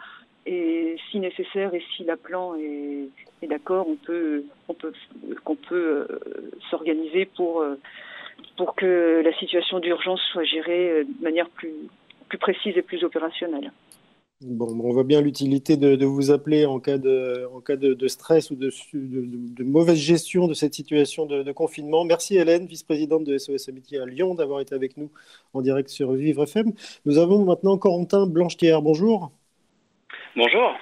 [0.47, 3.09] et si nécessaire et si l'appelant est,
[3.43, 4.45] est d'accord, on peut,
[5.73, 6.07] euh,
[6.71, 7.75] s'organiser pour, euh,
[8.57, 11.75] pour que la situation d'urgence soit gérée euh, de manière plus,
[12.39, 13.73] précise et plus opérationnelle.
[14.43, 19.65] Bon, on voit bien l'utilité de, vous appeler en cas de stress ou de, de,
[19.65, 22.05] mauvaise gestion de cette situation de, confinement.
[22.05, 25.11] Merci Hélène, vice-présidente de SOS Amitié à Lyon, d'avoir été avec nous
[25.55, 26.75] en direct sur Vivre FM.
[27.07, 28.83] Nous avons maintenant Corentin Blanchetière.
[28.83, 29.33] Bonjour.
[30.37, 30.77] Bonjour.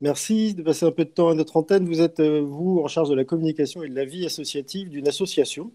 [0.00, 1.86] Merci de passer un peu de temps à notre antenne.
[1.86, 5.06] Vous êtes, euh, vous, en charge de la communication et de la vie associative d'une
[5.06, 5.70] association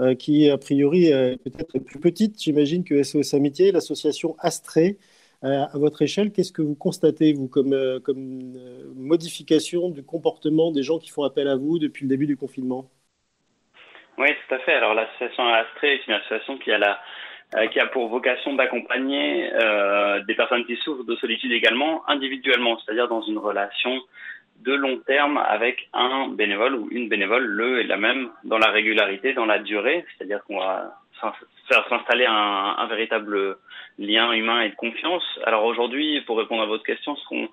[0.00, 4.98] euh, qui, a priori, est peut-être plus petite, j'imagine, que SOS Amitié, l'association Astrée.
[5.44, 8.52] Euh, à votre échelle, qu'est-ce que vous constatez, vous, comme, comme
[8.94, 12.90] modification du comportement des gens qui font appel à vous depuis le début du confinement?
[14.18, 14.74] Oui, tout à fait.
[14.74, 16.96] Alors, l'association Astrée est une association qui a la euh,
[17.70, 23.08] qui a pour vocation d'accompagner euh, des personnes qui souffrent de solitude également individuellement, c'est-à-dire
[23.08, 24.00] dans une relation
[24.60, 28.70] de long terme avec un bénévole ou une bénévole, le et la même, dans la
[28.70, 30.94] régularité, dans la durée, c'est-à-dire qu'on va
[31.68, 33.56] faire s'installer un, un, véritable
[33.98, 35.24] lien humain et de confiance.
[35.44, 37.48] Alors aujourd'hui, pour répondre à votre question, ce qu'on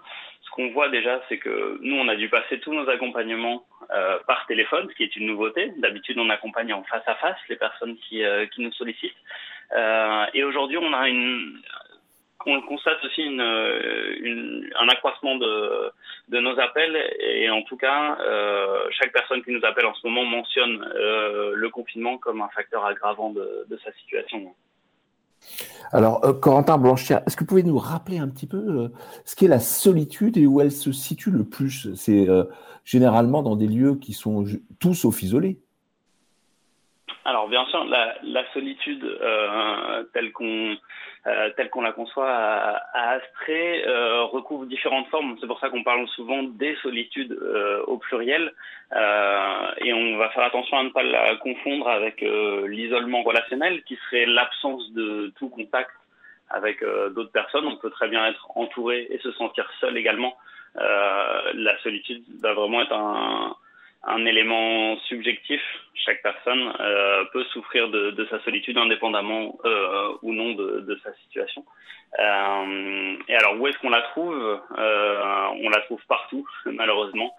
[0.52, 3.64] ce qu'on voit déjà, c'est que nous, on a dû passer tous nos accompagnements
[3.94, 5.72] euh, par téléphone, ce qui est une nouveauté.
[5.78, 9.16] D'habitude, on accompagne en face à face les personnes qui, euh, qui nous sollicitent.
[9.78, 15.92] Euh, et aujourd'hui, on constate aussi une, un accroissement de,
[16.40, 20.26] nos appels et en tout cas, euh, chaque personne qui nous appelle en ce moment
[20.26, 24.54] mentionne euh, le confinement comme un facteur aggravant de, sa situation.
[25.92, 28.90] Alors, euh, Corentin Blanchière, est-ce que vous pouvez nous rappeler un petit peu euh,
[29.26, 31.94] ce qu'est la solitude et où elle se situe le plus?
[31.96, 32.46] C'est euh,
[32.86, 34.46] généralement dans des lieux qui sont
[34.80, 35.60] tous sauf isolés.
[37.24, 40.76] Alors bien sûr, la, la solitude euh, telle qu'on
[41.28, 45.38] euh, telle la conçoit à, à Astrée euh, recouvre différentes formes.
[45.40, 48.52] C'est pour ça qu'on parle souvent des solitudes euh, au pluriel,
[48.94, 53.84] euh, et on va faire attention à ne pas la confondre avec euh, l'isolement relationnel,
[53.84, 55.92] qui serait l'absence de tout contact
[56.50, 56.84] avec
[57.16, 57.66] d'autres personnes.
[57.66, 60.36] On peut très bien être entouré et se sentir seul également.
[60.76, 63.56] la solitude va vraiment être un
[64.04, 65.62] un élément subjectif.
[65.94, 71.00] Chaque personne euh, peut souffrir de, de, sa solitude indépendamment euh, ou non de, de
[71.04, 71.64] sa situation.
[72.20, 74.60] Euh, et alors où est-ce qu'on la trouve?
[74.78, 77.36] Euh, On la trouve partout, malheureusement.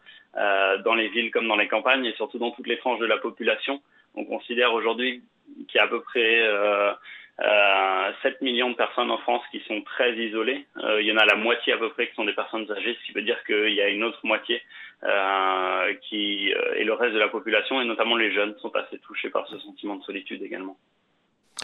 [0.84, 3.18] dans les villes comme dans les campagnes et surtout dans toutes les tranches de la
[3.18, 3.82] population.
[4.14, 5.22] On considère aujourd'hui
[5.68, 6.48] qu'il y a à peu près
[7.40, 10.66] euh, 7 millions de personnes en France qui sont très isolées.
[10.84, 12.96] Euh, il y en a la moitié à peu près qui sont des personnes âgées,
[13.00, 14.60] ce qui veut dire qu'il y a une autre moitié
[15.04, 18.98] euh, qui euh, et le reste de la population, et notamment les jeunes, sont assez
[18.98, 20.76] touchés par ce sentiment de solitude également.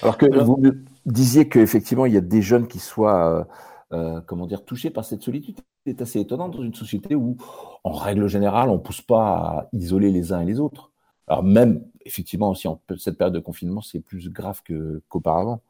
[0.02, 0.62] Alors que vous
[1.06, 3.46] disiez qu'effectivement, il y a des jeunes qui soient
[3.92, 5.56] euh, comment dire, touchés par cette solitude.
[5.86, 7.38] C'est assez étonnant dans une société où,
[7.84, 10.92] en règle générale, on ne pousse pas à isoler les uns et les autres.
[11.28, 14.62] Alors même, effectivement, aussi en cette période de confinement, c'est plus grave
[15.08, 15.60] qu'auparavant.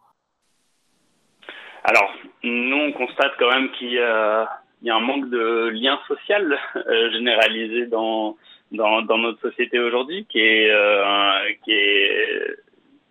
[1.84, 4.48] Alors, nous, on constate quand même qu'il y, a
[4.84, 8.36] un manque de lien social euh, généralisé dans,
[8.70, 12.56] notre société aujourd'hui, qui est, euh, qui est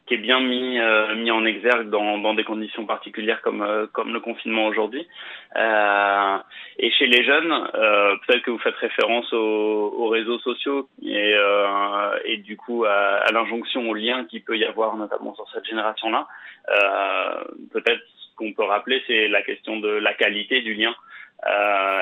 [0.07, 3.87] qui est bien mis euh, mis en exergue dans, dans des conditions particulières comme euh,
[3.91, 5.05] comme le confinement aujourd'hui.
[5.55, 6.37] Euh,
[6.79, 11.33] et chez les jeunes, euh, peut-être que vous faites référence aux, aux réseaux sociaux et
[11.35, 15.47] euh, et du coup à, à l'injonction au lien qu'il peut y avoir notamment sur
[15.51, 16.27] cette génération-là.
[17.73, 20.95] peut-être ce qu'on peut rappeler, c'est la question de la qualité du lien.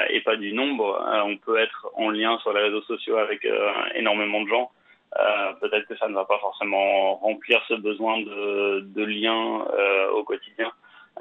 [0.09, 0.87] et pas du nombre.
[1.25, 3.47] on peut être en lien sur les réseaux sociaux avec
[3.95, 4.69] énormément de gens,
[5.17, 10.09] euh, peut-être que ça ne va pas forcément remplir ce besoin de, de lien euh,
[10.11, 10.71] au quotidien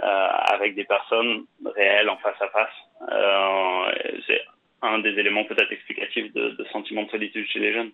[0.03, 4.23] euh, avec des personnes réelles en face à face.
[4.27, 4.43] c'est
[4.83, 7.93] un des éléments peut-être explicatifs de, de sentiment de solitude chez les jeunes.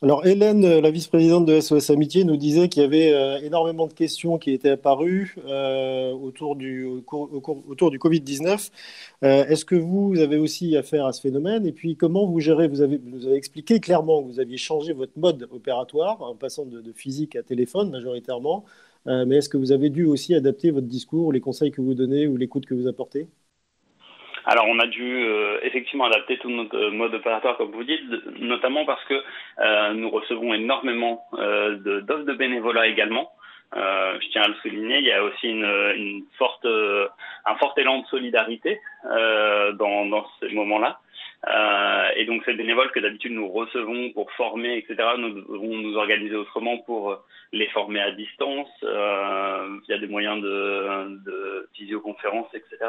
[0.00, 3.88] Alors Hélène, euh, la vice-présidente de SOS Amitié, nous disait qu'il y avait euh, énormément
[3.88, 8.70] de questions qui étaient apparues euh, autour du, autour du Covid-19.
[9.22, 11.66] Est-ce que vous, avez aussi affaire à ce phénomène?
[11.66, 15.18] Et puis comment vous gérez vous avez, avez expliqué clairement que vous aviez changé votre
[15.18, 18.64] mode opératoire en passant de physique à téléphone majoritairement.
[19.06, 22.28] mais est-ce que vous avez dû aussi adapter votre discours, les conseils que vous donnez
[22.28, 23.26] ou l'écoute que vous apportez?
[24.48, 28.02] Alors on a dû euh, effectivement adapter tout notre mode opératoire comme vous dites,
[28.40, 29.22] notamment parce que
[29.60, 33.30] euh, nous recevons énormément euh, d'offres de, bénévolat également.
[33.76, 37.74] Euh, je tiens à le souligner, il y a aussi une, une forte, un fort
[37.76, 40.98] élan de solidarité dans, dans ces moments-là.
[42.16, 46.36] et donc ces bénévoles que d'habitude nous recevons pour former, etc., nous devons nous organiser
[46.36, 47.18] autrement pour
[47.52, 52.88] les former à distance, via des moyens de, de visioconférence, etc.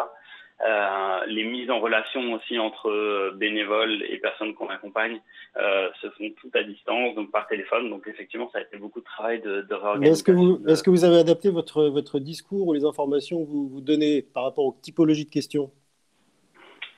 [0.67, 5.21] Euh, les mises en relation aussi entre euh, bénévoles et personnes qu'on accompagne
[5.55, 7.89] euh, se font toutes à distance, donc par téléphone.
[7.89, 10.11] Donc effectivement, ça a été beaucoup de travail de, de réorganisation.
[10.11, 13.49] Est-ce que, vous, est-ce que vous avez adapté votre, votre discours ou les informations que
[13.49, 15.71] vous, vous donnez par rapport aux typologies de questions?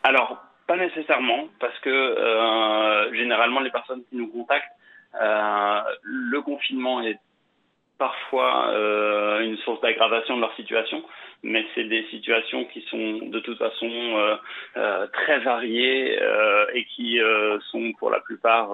[0.01, 4.75] Alors, pas nécessairement, parce que euh, généralement, les personnes qui nous contactent,
[5.13, 7.19] le confinement est
[7.99, 8.73] parfois
[9.43, 11.03] une source d'aggravation de leur situation,
[11.43, 14.35] mais c'est des situations qui sont de toute façon euh,
[14.77, 18.71] euh, très variées euh, et qui euh, sont pour la plupart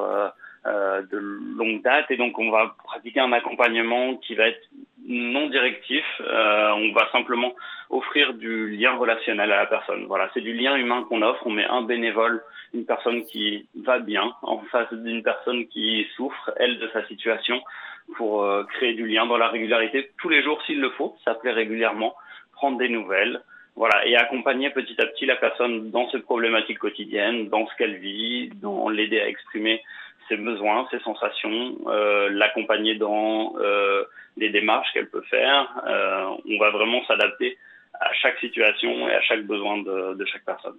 [0.65, 2.11] euh, de longue date.
[2.11, 4.61] Et donc on va pratiquer un accompagnement qui va être
[5.07, 6.03] non directif.
[6.19, 7.55] on va simplement
[7.89, 10.05] offrir du lien relationnel à la personne.
[10.07, 11.41] Voilà, c'est du lien humain qu'on offre.
[11.45, 12.43] On met un bénévole,
[12.73, 17.61] une personne qui va bien, en face d'une personne qui souffre, elle, de sa situation
[18.17, 22.13] pour créer du lien dans la régularité tous les jours s'il le faut, s'appeler régulièrement,
[22.57, 23.41] prendre des nouvelles,
[23.75, 27.97] voilà, et accompagner petit à petit la personne dans ses problématiques quotidiennes, dans ce qu'elle
[27.97, 29.81] vit, dans l'aider à exprimer
[30.27, 34.03] ses besoins, ses sensations, euh, l'accompagner dans euh,
[34.35, 35.69] les démarches qu'elle peut faire.
[35.87, 37.57] Euh, on va vraiment s'adapter
[37.99, 40.77] à chaque situation et à chaque besoin de, de chaque personne.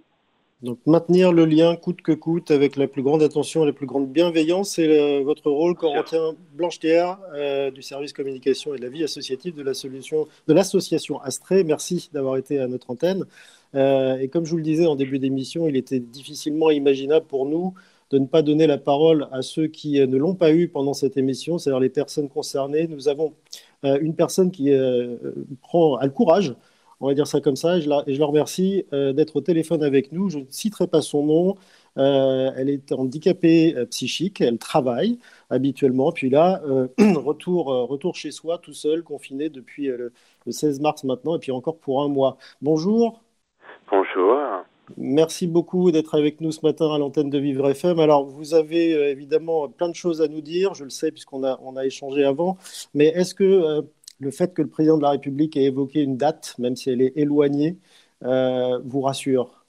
[0.61, 3.85] Donc maintenir le lien coûte que coûte avec la plus grande attention et la plus
[3.85, 9.05] grande bienveillance, c'est votre rôle, Corentin Blanchetière euh, du service communication et de la vie
[9.05, 9.63] associative de
[10.53, 11.63] l'association Astrée.
[11.63, 13.25] Merci d'avoir été à notre antenne.
[13.75, 17.45] Euh, et comme je vous le disais en début d'émission, il était difficilement imaginable pour
[17.45, 17.73] nous
[18.09, 21.15] de ne pas donner la parole à ceux qui ne l'ont pas eu pendant cette
[21.15, 22.87] émission, c'est-à-dire les personnes concernées.
[22.87, 23.33] Nous avons
[23.85, 25.15] euh, une personne qui euh,
[25.61, 26.55] prend, a le courage
[26.99, 29.41] on va dire ça comme ça, et je la, et je remercie euh, d'être au
[29.41, 30.29] téléphone avec nous.
[30.29, 31.55] Je ne citerai pas son nom.
[31.97, 35.17] Euh, elle est handicapée euh, psychique, elle travaille
[35.49, 36.61] habituellement, puis là,
[36.99, 40.13] retour, retour chez soi tout seul, confiné depuis le,
[40.47, 42.37] 16 mars maintenant, et puis encore pour un mois.
[42.61, 43.21] Bonjour.
[43.91, 44.37] Bonjour.
[44.97, 47.99] Merci beaucoup d'être avec nous ce matin à l'antenne de Vivre FM.
[47.99, 51.59] Alors, vous avez évidemment plein de choses à nous dire, je le sais puisqu'on a,
[51.63, 52.57] on a échangé avant,
[52.95, 53.85] mais est-ce que
[54.19, 57.01] le fait que le président de la République ait évoqué une date, même si elle
[57.01, 57.77] est éloignée,
[58.23, 59.63] euh, vous rassure?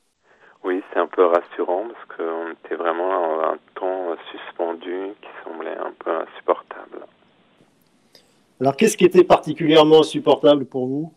[0.64, 5.76] Oui, c'est un peu rassurant parce qu'on était vraiment dans un temps suspendu qui semblait
[5.76, 7.06] un peu insupportable.
[8.60, 11.12] Alors, qu'est-ce qui était particulièrement insupportable pour vous?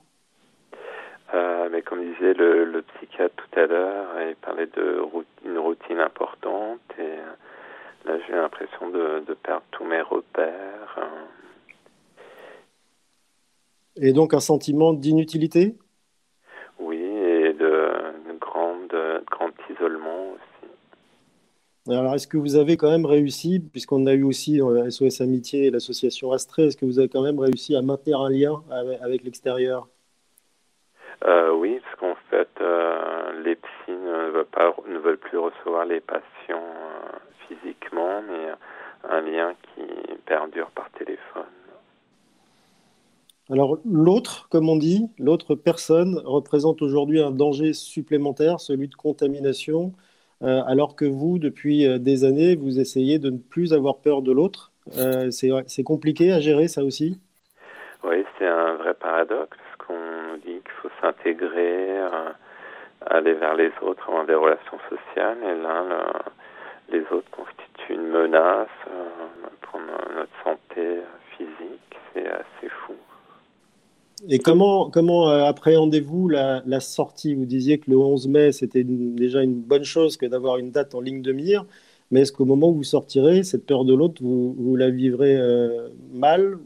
[1.33, 6.79] Euh, mais Comme disait le, le, psychiatre tout à l'heure, il parlait d'une routine importante
[6.99, 7.17] et
[8.07, 10.99] là j'ai l'impression de, de, perdre tous mes repères.
[13.95, 15.75] Et donc un sentiment d'inutilité?
[16.79, 17.91] Oui, et de,
[18.39, 18.93] grande,
[19.29, 20.71] grand isolement aussi.
[21.89, 25.65] Alors, est-ce que vous avez quand même réussi, puisqu'on a eu aussi dans SOS Amitié
[25.67, 28.63] et l'association Astrée, est-ce que vous avez quand même réussi à maintenir un lien
[29.01, 29.89] avec, l'extérieur?
[31.25, 35.85] Euh, Oui, parce qu'en fait, euh, les psys ne veulent, pas, ne veulent plus recevoir
[35.85, 37.17] les patients euh,
[37.47, 38.53] physiquement, mais
[39.09, 39.83] un lien qui
[40.25, 41.43] perdure par téléphone.
[43.49, 49.91] Alors l'autre, comme on dit, l'autre personne représente aujourd'hui un danger supplémentaire, celui de contamination,
[50.43, 54.21] euh, alors que vous, depuis euh, des années, vous essayez de ne plus avoir peur
[54.21, 54.71] de l'autre.
[54.97, 57.19] Euh, c'est compliqué à gérer ça aussi?
[58.03, 61.99] Oui, c'est un vrai paradoxe, qu'on dit qu'il faut s'intégrer,
[63.05, 65.83] aller vers les autres, avoir des relations sociales, et là,
[66.89, 68.67] les autres constituent une menace
[69.61, 70.99] pour notre santé
[71.37, 72.93] physique, c'est assez fou.
[74.29, 77.33] Et comment, comment euh, appréhendez-vous la, sortie?
[77.35, 80.95] Vous disiez que le 11 mai, c'était déjà une bonne chose que d'avoir une date
[80.95, 81.65] en ligne de mire.
[82.09, 85.89] Mais est-ce qu'au moment où vous sortirez, cette peur de l'autre, vous, la vivrez euh,
[86.13, 86.57] mal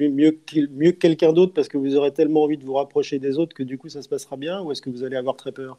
[0.00, 0.38] Mieux,
[0.72, 3.54] mieux que quelqu'un d'autre parce que vous aurez tellement envie de vous rapprocher des autres
[3.54, 5.76] que du coup ça se passera bien Ou est-ce que vous allez avoir très peur?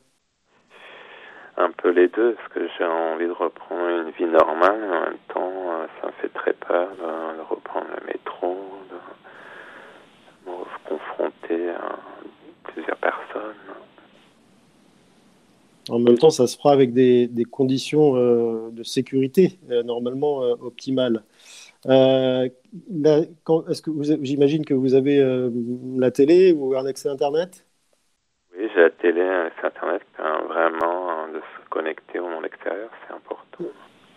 [1.58, 4.84] Un peu les deux, parce que j'ai envie de reprendre une vie normale.
[4.84, 8.56] En même temps, euh, ça me fait très peur de reprendre le métro,
[10.88, 12.00] confronté à
[12.64, 13.56] plusieurs personnes.
[15.90, 20.44] En même temps, ça se fera avec des, des conditions euh, de sécurité euh, normalement
[20.44, 21.24] euh, optimales.
[21.86, 25.20] Est-ce que vous, j'imagine que vous avez
[25.98, 27.66] la télé ou un accès Internet?
[28.56, 30.04] Oui, j'ai la télé, un accès Internet.
[30.48, 33.43] vraiment, de se connecter au monde extérieur, c'est important.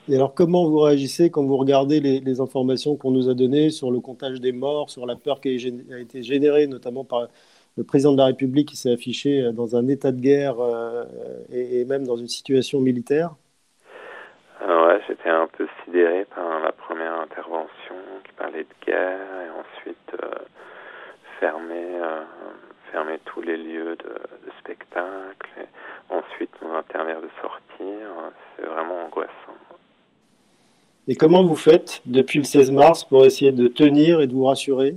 [0.09, 3.91] Et alors, comment vous réagissez quand vous regardez les, informations qu'on nous a données sur
[3.91, 7.27] le comptage des morts, sur la peur qui a été générée, notamment par
[7.77, 11.05] le président de la République qui s'est affiché dans un état de guerre euh,
[11.53, 13.31] et, même dans une situation militaire?
[14.63, 19.51] Euh, Ouais, j'étais un peu sidéré par la première intervention qui parlait de guerre et
[19.51, 20.39] ensuite euh,
[21.41, 21.99] fermer,
[22.93, 24.15] fermer tous les lieux de,
[24.47, 25.51] de spectacle.
[25.61, 28.33] Et ensuite, nous interdire de sortir.
[28.57, 29.46] C'est vraiment angoissant.
[31.09, 34.47] Et comment vous faites depuis le 16 mars pour essayer de tenir et de vous
[34.47, 34.97] rassurer?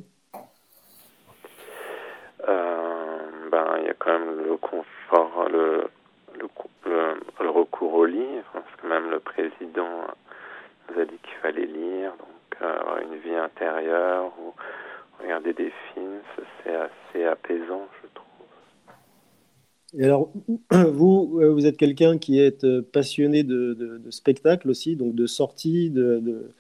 [2.47, 3.17] Euh,
[3.51, 5.87] ben, Il y a quand même le confort, le,
[7.39, 10.07] recours au livre, parce que même le président
[10.89, 14.53] nous a dit qu'il fallait lire, donc euh, avoir une vie intérieure ou
[15.21, 16.21] regarder des films,
[16.63, 18.28] c'est assez apaisant, je trouve.
[19.97, 20.31] Et alors,
[20.71, 25.25] vous, euh, vous êtes quelqu'un qui est euh, passionné de, de, spectacle aussi, donc de
[25.25, 26.51] sortie, de,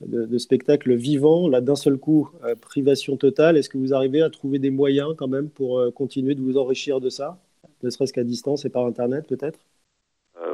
[0.00, 1.48] de spectacle vivant.
[1.48, 3.56] Là, d'un seul coup, euh, privation totale.
[3.56, 7.00] Est-ce que vous arrivez à trouver des moyens quand même pour continuer de vous enrichir
[7.00, 7.38] de ça,
[7.82, 9.58] ne serait-ce qu'à distance et par Internet peut-être?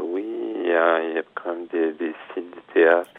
[0.03, 3.11] Oui, il y, a, quand même des, des sites de théâtre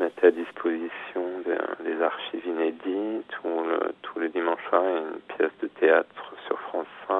[0.00, 3.62] mettent à disposition des, archives inédites ou
[4.02, 7.16] tous les dimanches soirs, une pièce de théâtre sur France 5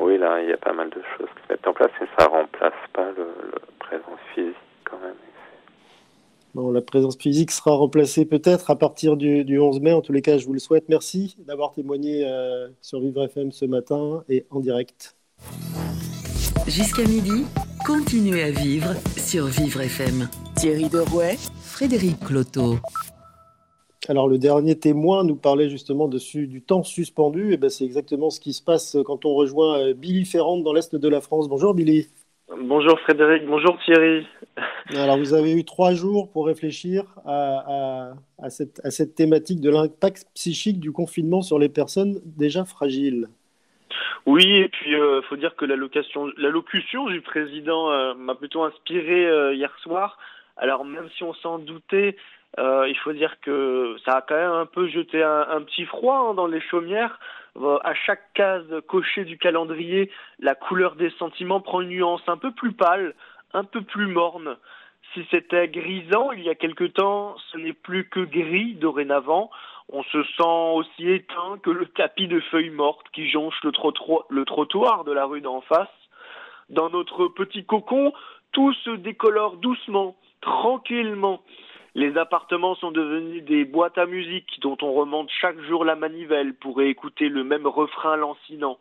[0.00, 2.06] oui, là, il y a pas mal de choses qui se mettent en place et
[2.18, 3.28] ça remplace pas le,
[3.78, 5.14] présence physique quand même.
[6.54, 9.92] Bon, la présence physique sera remplacée peut-être à partir du, 11 mai.
[9.92, 10.88] En tous les cas, je vous le souhaite.
[10.88, 15.16] Merci d'avoir témoigné euh, sur Vivre FM ce matin et en direct.
[16.66, 17.44] Jusqu'à midi,
[17.86, 20.28] continuez à vivre sur Vivre FM.
[20.56, 22.76] Thierry Derouet, Frédéric Cloteau.
[24.08, 27.52] Alors le dernier témoin nous parlait justement dessus du temps suspendu.
[27.52, 30.72] Et ben c'est exactement ce qui se passe quand on rejoint euh, Billy Ferrand dans
[30.72, 31.48] l'est de la France.
[31.48, 32.08] Bonjour Billy.
[32.64, 34.26] Bonjour Frédéric, bonjour Thierry.
[34.96, 38.14] Alors vous avez eu trois jours pour réfléchir à,
[38.48, 43.28] cette, à cette, thématique de l'impact psychique du confinement sur les personnes déjà fragiles.
[44.26, 49.72] Oui, et puis euh, faut dire que l'allocution du président euh, m'a plutôt inspiré hier
[49.82, 50.18] soir.
[50.56, 52.16] Alors même si on s'en doutait,
[52.58, 56.28] euh, il faut dire que ça a quand même un peu jeté un, petit froid
[56.30, 57.20] hein, dans les chaumières.
[57.56, 62.36] Euh, à chaque case cochée du calendrier, la couleur des sentiments prend une nuance un
[62.36, 63.14] peu plus pâle,
[63.52, 64.56] un peu plus morne.
[65.12, 69.50] Si c'était grisant il y a quelque temps, ce n'est plus que gris dorénavant.
[69.90, 73.72] On se sent aussi éteint que le tapis de feuilles mortes qui jonche le,
[74.44, 75.88] trottoir de la rue d'en face.
[76.68, 78.12] Dans notre petit cocon,
[78.52, 81.40] tout se décolore doucement, tranquillement.
[81.94, 86.54] Les appartements sont devenus des boîtes à musique dont on remonte chaque jour la manivelle
[86.54, 88.78] pour écouter le même refrain lancinant.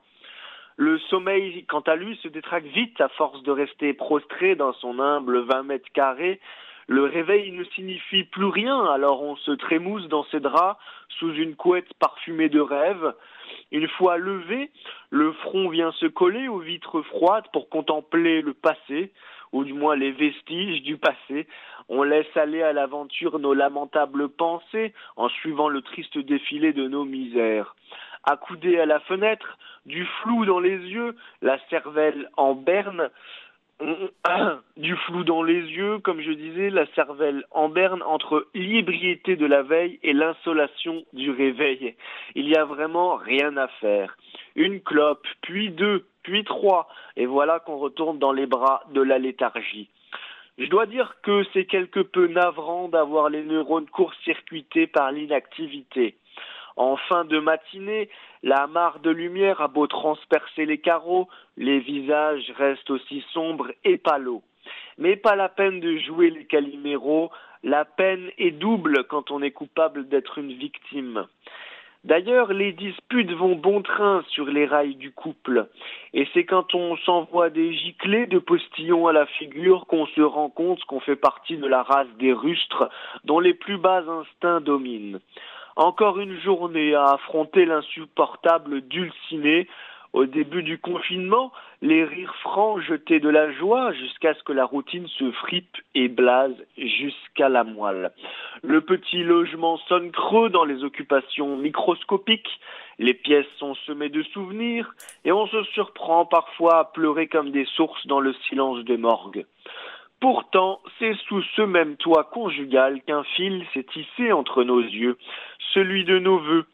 [0.75, 4.99] Le sommeil, quant à lui, se détraque vite à force de rester prostré dans son
[4.99, 6.39] humble 20 mètres carrés.
[6.87, 10.79] Le réveil ne signifie plus rien, alors on se trémousse dans ses draps
[11.19, 13.13] sous une couette parfumée de rêve.
[13.71, 14.71] Une fois levé,
[15.09, 19.11] le front vient se coller aux vitres froides pour contempler le passé,
[19.51, 21.47] ou du moins les vestiges du passé.
[21.89, 27.03] On laisse aller à l'aventure nos lamentables pensées en suivant le triste défilé de nos
[27.03, 27.75] misères.
[28.23, 33.09] Accoudé à la fenêtre, du flou dans les yeux, la cervelle en berne,
[34.77, 39.45] du flou dans les yeux, comme je disais, la cervelle en berne entre l'ibriété de
[39.45, 41.95] la veille et l'insolation du réveil.
[42.35, 44.17] Il y a vraiment rien à faire.
[44.55, 49.19] Une clope, puis deux, puis trois, et voilà qu'on retourne dans les bras de la
[49.19, 49.89] léthargie.
[50.57, 56.15] Je dois dire que c'est quelque peu navrant d'avoir les neurones court-circuités par l'inactivité.
[56.77, 58.07] En fin de matinée,
[58.43, 63.97] la mare de lumière a beau transpercer les carreaux, les visages restent aussi sombres et
[63.97, 64.43] palos.
[64.99, 67.31] Mais pas la peine de jouer les caliméros,
[67.63, 71.25] la peine est double quand on est coupable d'être une victime.
[72.03, 75.67] D'ailleurs, les disputes vont bon train sur les rails du couple,
[76.13, 80.49] et c'est quand on s'envoie des giclées de postillons à la figure qu'on se rend
[80.49, 82.87] compte qu'on fait partie de la race des rustres
[83.23, 85.19] dont les plus bas instincts dominent.
[85.77, 89.67] Encore une journée à affronter l'insupportable dulciné.
[90.11, 91.51] Au début du confinement,
[91.83, 96.07] les rires francs jetaient de la joie jusqu'à ce que la routine se fripe et
[96.07, 98.11] blase jusqu'à la moelle.
[98.63, 102.59] Le petit logement sonne creux dans les occupations microscopiques,
[102.97, 107.65] les pièces sont semées de souvenirs, et on se surprend parfois à pleurer comme des
[107.65, 109.45] sources dans le silence des morgues.
[110.19, 115.17] Pourtant, c'est sous ce même toit conjugal qu'un fil s'est tissé entre nos yeux,
[115.73, 116.65] celui de nos voeux.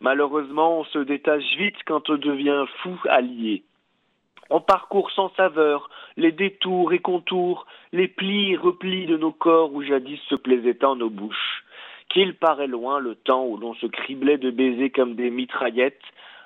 [0.00, 3.62] Malheureusement, on se détache vite quand on devient fou allié.
[4.50, 9.72] On parcourt sans saveur les détours et contours, les plis et replis de nos corps
[9.72, 11.64] où jadis se plaisaient tant nos bouches.
[12.08, 16.00] Qu'il paraît loin le temps où l'on se criblait de baisers comme des mitraillettes.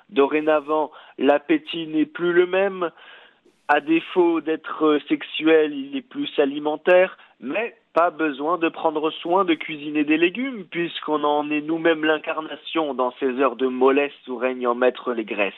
[0.09, 2.91] Dorénavant, l'appétit n'est plus le même,
[3.73, 9.55] à défaut d'être sexuel, il est plus alimentaire, mais pas besoin de prendre soin de
[9.55, 14.67] cuisiner des légumes, puisqu'on en est nous-mêmes l'incarnation dans ces heures de mollesse où règnent
[14.67, 15.53] en maître les graisses.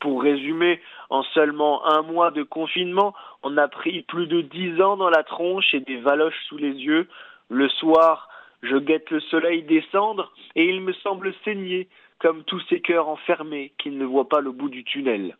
[0.00, 3.14] Pour résumer, en seulement un mois de confinement,
[3.44, 6.72] on a pris plus de dix ans dans la tronche et des valoches sous les
[6.72, 7.06] yeux.
[7.50, 8.28] Le soir,
[8.64, 11.86] je guette le soleil descendre et il me semble saigner,
[12.18, 15.36] comme tous ces cœurs enfermés qui ne voient pas le bout du tunnel.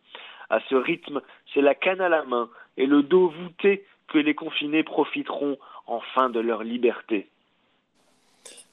[0.53, 1.19] À ce rythme,
[1.51, 2.47] c'est la canne à la main
[2.77, 7.27] et le dos voûté que les confinés profiteront enfin de leur liberté.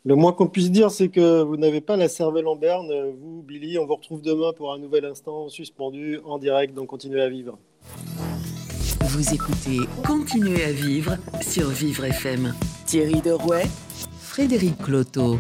[0.05, 2.93] Le moins qu'on puisse dire, c'est que vous n'avez pas la cervelle en berne.
[3.18, 7.22] Vous, Billy, on vous retrouve demain pour un nouvel instant suspendu en direct dans Continuez
[7.22, 7.57] à vivre.
[9.01, 12.53] Vous écoutez Continuez à vivre sur Vivre FM.
[12.85, 13.64] Thierry Derouet,
[14.20, 15.39] Frédéric Cloteau.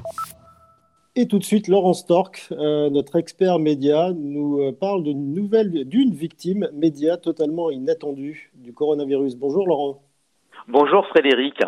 [1.20, 5.84] Et tout de suite, Laurent Stork, euh, notre expert média, nous euh, parle d'une nouvelle,
[5.86, 9.36] d'une victime média totalement inattendue du coronavirus.
[9.36, 10.02] Bonjour Laurent.
[10.66, 11.60] Bonjour Frédéric.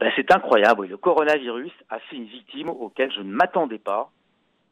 [0.00, 4.10] Ben, c'est incroyable, le coronavirus a fait une victime auquel je ne m'attendais pas,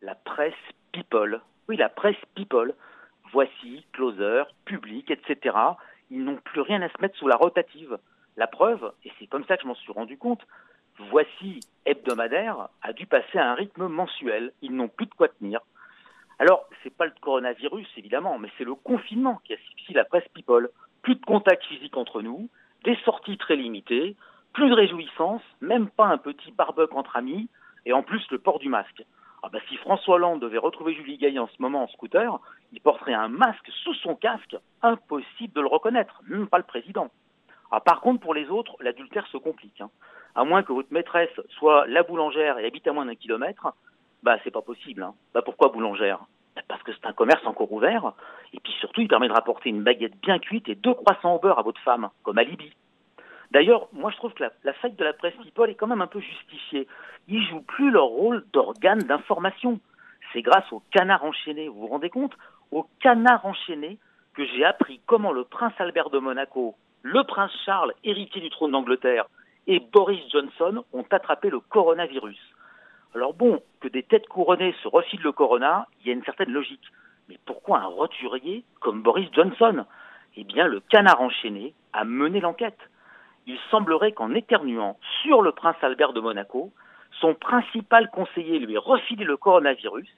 [0.03, 0.53] la presse
[0.93, 1.41] people.
[1.67, 2.75] Oui, la presse people.
[3.33, 5.57] Voici, closer, public, etc.
[6.11, 7.97] Ils n'ont plus rien à se mettre sous la rotative.
[8.37, 10.43] La preuve, et c'est comme ça que je m'en suis rendu compte,
[10.99, 14.53] Voici hebdomadaire a dû passer à un rythme mensuel.
[14.63, 15.61] Ils n'ont plus de quoi tenir.
[16.41, 20.71] Alors, c'est pas le coronavirus, évidemment, mais c'est le confinement qui asphyxie la presse people.
[21.03, 22.49] Plus de contact physique entre nous,
[22.85, 24.17] des sorties très limitées,
[24.53, 27.49] plus de réjouissance, même pas un petit barbecue entre amis,
[27.87, 29.05] et en plus le port du masque.
[29.45, 32.41] Ah bah, si François Hollande devait retrouver Julie Gaillet en ce moment en scooter,
[32.73, 37.11] il porterait un masque sous son casque, impossible de le reconnaître, même pas le président.
[37.71, 39.81] Ah, par contre, pour les autres, l'adultère se complique.
[39.81, 39.91] Hein
[40.35, 43.75] à moins que votre maîtresse soit la boulangère et habite à moins d'un kilomètre,
[44.23, 45.03] bah c'est pas possible.
[45.03, 45.15] Hein.
[45.35, 46.21] Bah pourquoi boulangère?
[46.67, 48.13] Parce que c'est un commerce encore ouvert,
[48.53, 51.39] et puis surtout il permet de rapporter une baguette bien cuite et deux croissants au
[51.39, 52.73] beurre à votre femme, comme alibi.
[53.51, 56.09] D'ailleurs, moi je trouve que la, faille de la presse people est quand même un
[56.09, 56.87] peu justifiée.
[57.29, 59.81] Ils jouent plus leur rôle d'organe d'information.
[60.33, 62.35] C'est grâce au canard enchaîné, vous vous rendez compte?
[62.71, 63.99] Au canard enchaîné
[64.35, 68.73] que j'ai appris comment le prince Albert de Monaco, le prince Charles, héritier du trône
[68.73, 69.27] d'Angleterre,
[69.69, 72.39] et Boris Johnson ont attrapé le coronavirus.
[73.15, 76.51] Alors bon, que des têtes couronnées se refilent le corona, il y a une certaine
[76.51, 76.85] logique.
[77.29, 79.85] Mais pourquoi un roturier comme Boris Johnson?
[80.37, 82.79] Eh bien, le canard enchaîné a mené l'enquête.
[83.47, 86.71] il semblerait qu'en éternuant sur le prince Albert de Monaco,
[87.21, 90.09] son principal conseiller lui ait refilé le coronavirus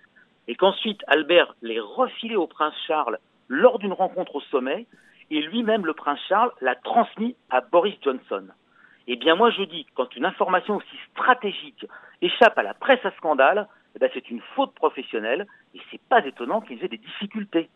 [0.48, 3.18] et qu'ensuite Albert l'ait refilé au prince Charles
[3.48, 4.86] lors d'une rencontre au sommet
[5.30, 8.48] et lui-même, le prince Charles, l'a transmis à Boris Johnson.
[9.12, 11.84] Eh bien, moi, je dis, quand une information aussi stratégique
[12.22, 13.66] échappe à la presse à scandale,
[13.96, 17.70] eh ben, c'est une faute professionnelle et c'est pas étonnant qu'ils aient des difficultés.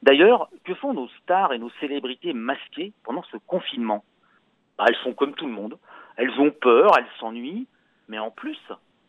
[0.00, 4.04] D'ailleurs, que font nos stars et nos célébrités masquées pendant ce confinement?
[4.78, 5.76] Bah, Elles font comme tout le monde.
[6.16, 7.66] Elles ont peur, elles s'ennuient,
[8.08, 8.58] mais en plus,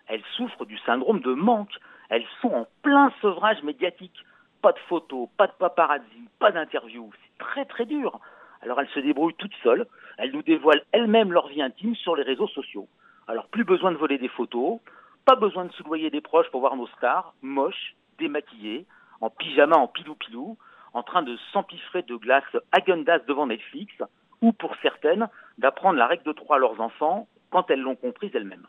[0.08, 1.80] elles souffrent du syndrome de manque.
[2.10, 4.26] Elles sont en plein sevrage médiatique.
[4.62, 7.12] Pas de photos, pas de paparazzi, pas d'interviews.
[7.14, 8.20] C'est très très dur.
[8.62, 9.86] Alors elles se débrouillent toutes seules.
[10.18, 12.88] Elles nous dévoilent elles-mêmes leur vie intime sur les réseaux sociaux.
[13.28, 14.80] Alors plus besoin de voler des photos,
[15.26, 18.86] pas besoin de soudoyer des proches pour voir nos stars, moches, démaquillées,
[19.22, 20.58] en pyjama, en pilou-pilou,
[20.94, 23.94] en train de s'empiffrer de glace Agendas devant Netflix,
[24.42, 28.32] ou pour certaines, d'apprendre la règle de trois à leurs enfants quand elles l'ont comprise
[28.34, 28.68] elles-mêmes.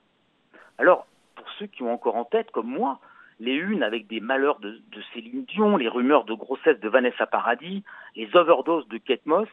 [0.79, 3.01] Alors, pour ceux qui ont encore en tête, comme moi,
[3.41, 4.81] les unes avec des malheurs de,
[5.15, 7.83] Céline Dion, les rumeurs de grossesse de Vanessa Paradis,
[8.15, 9.49] les overdoses de Kate Moss,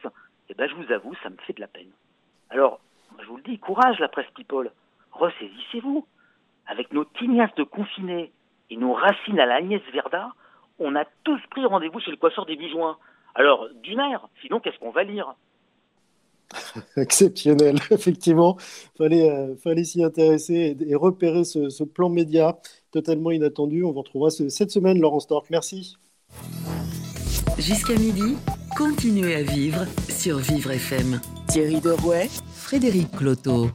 [0.50, 1.90] eh ben, je vous avoue, ça me fait de la peine.
[2.50, 2.80] Alors,
[3.20, 4.70] je vous le dis, courage la presse people,
[5.12, 6.06] ressaisissez-vous.
[6.66, 8.32] Avec nos tignasses de confinés
[8.68, 10.30] et nos racines à l'Agnès Verda,
[10.78, 12.82] on a tous pris rendez-vous chez le coiffeur des Bijoux.
[13.34, 15.34] Alors, d'une air, sinon qu'est-ce qu'on va lire
[16.96, 18.56] Exceptionnel, effectivement.
[18.98, 22.58] Fallait, euh, fallait s'y intéresser et, repérer ce, plan média
[22.90, 23.84] totalement inattendu.
[23.84, 25.46] On vous retrouvera cette semaine, Laurent Stork.
[25.50, 25.96] Merci.
[27.58, 28.36] Jusqu'à midi,
[28.76, 31.20] continuez à vivre sur Vivre FM.
[31.48, 33.68] Thierry Derouet, Frédéric Cloteau.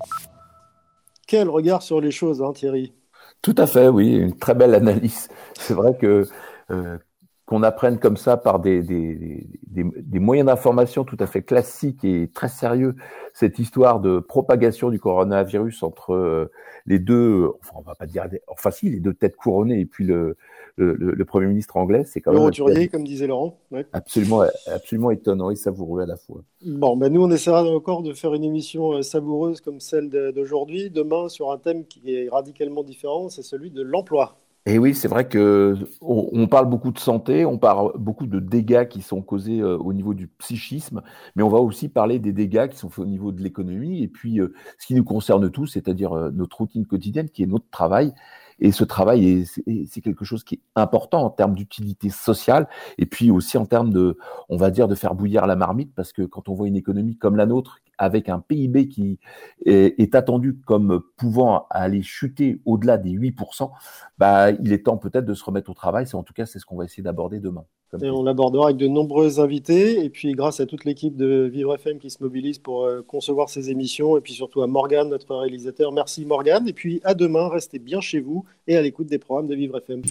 [1.27, 2.93] Quel regard sur les choses, hein, Thierry
[3.41, 5.27] Tout à fait, oui, une très belle analyse.
[5.57, 6.26] C'est vrai que
[6.72, 6.97] euh,
[7.45, 12.30] qu'on apprenne comme ça par des, des, des, moyens d'information tout à fait classiques et
[12.34, 12.95] très sérieux
[13.34, 16.51] cette histoire de propagation du coronavirus entre euh,
[16.88, 20.05] les deux, enfin on va pas dire, enfin si les deux têtes couronnées et puis
[20.05, 20.38] le,
[20.77, 23.57] le, premier ministre anglais, c'est quand même roturier, comme disait Laurent,
[23.93, 26.41] absolument absolument étonnant et savoureux à la fois.
[26.65, 30.89] Bon, ben nous on essaiera encore de faire une émission euh, savoureuse comme celle d'aujourd'hui,
[30.89, 34.38] demain sur un thème qui est radicalement différent, c'est celui de l'emploi.
[34.68, 38.88] Et oui, c'est vrai que on, parle beaucoup de santé, on parle beaucoup de dégâts
[38.88, 41.03] qui sont causés euh, au niveau du psychisme,
[41.35, 44.07] mais on va aussi parler des dégâts qui sont faits au niveau de l'économie et
[44.07, 48.14] puis euh, ce qui nous concerne tous, c'est-à-dire notre routine quotidienne qui est notre travail.
[48.60, 52.68] Et ce travail, c'est quelque chose qui est important en termes d'utilité sociale
[52.98, 54.18] et puis aussi en termes de,
[54.49, 57.18] on va dire, de faire bouillir la marmite parce que quand on voit une économie
[57.18, 59.19] comme la nôtre avec un PIB qui
[59.65, 63.72] est, attendu comme pouvant aller chuter au-delà des 8%,
[64.17, 66.07] bah, il est temps peut-être de se remettre au travail.
[66.07, 67.65] C'est en tout cas c'est ce qu'on va essayer d'aborder demain.
[68.01, 71.76] Et on l'abordera avec de nombreux invités et puis grâce à toute l'équipe de Vivre
[71.76, 75.34] FM qui se mobilise pour euh, concevoir ces émissions et puis surtout à Morgane, notre
[75.35, 75.91] réalisateur.
[75.91, 79.47] Merci Morgane et puis à demain, restez bien chez vous et à l'écoute des programmes
[79.47, 80.01] de Vivre FM.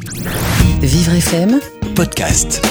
[0.80, 1.60] Vivre FM,
[1.94, 2.62] podcast.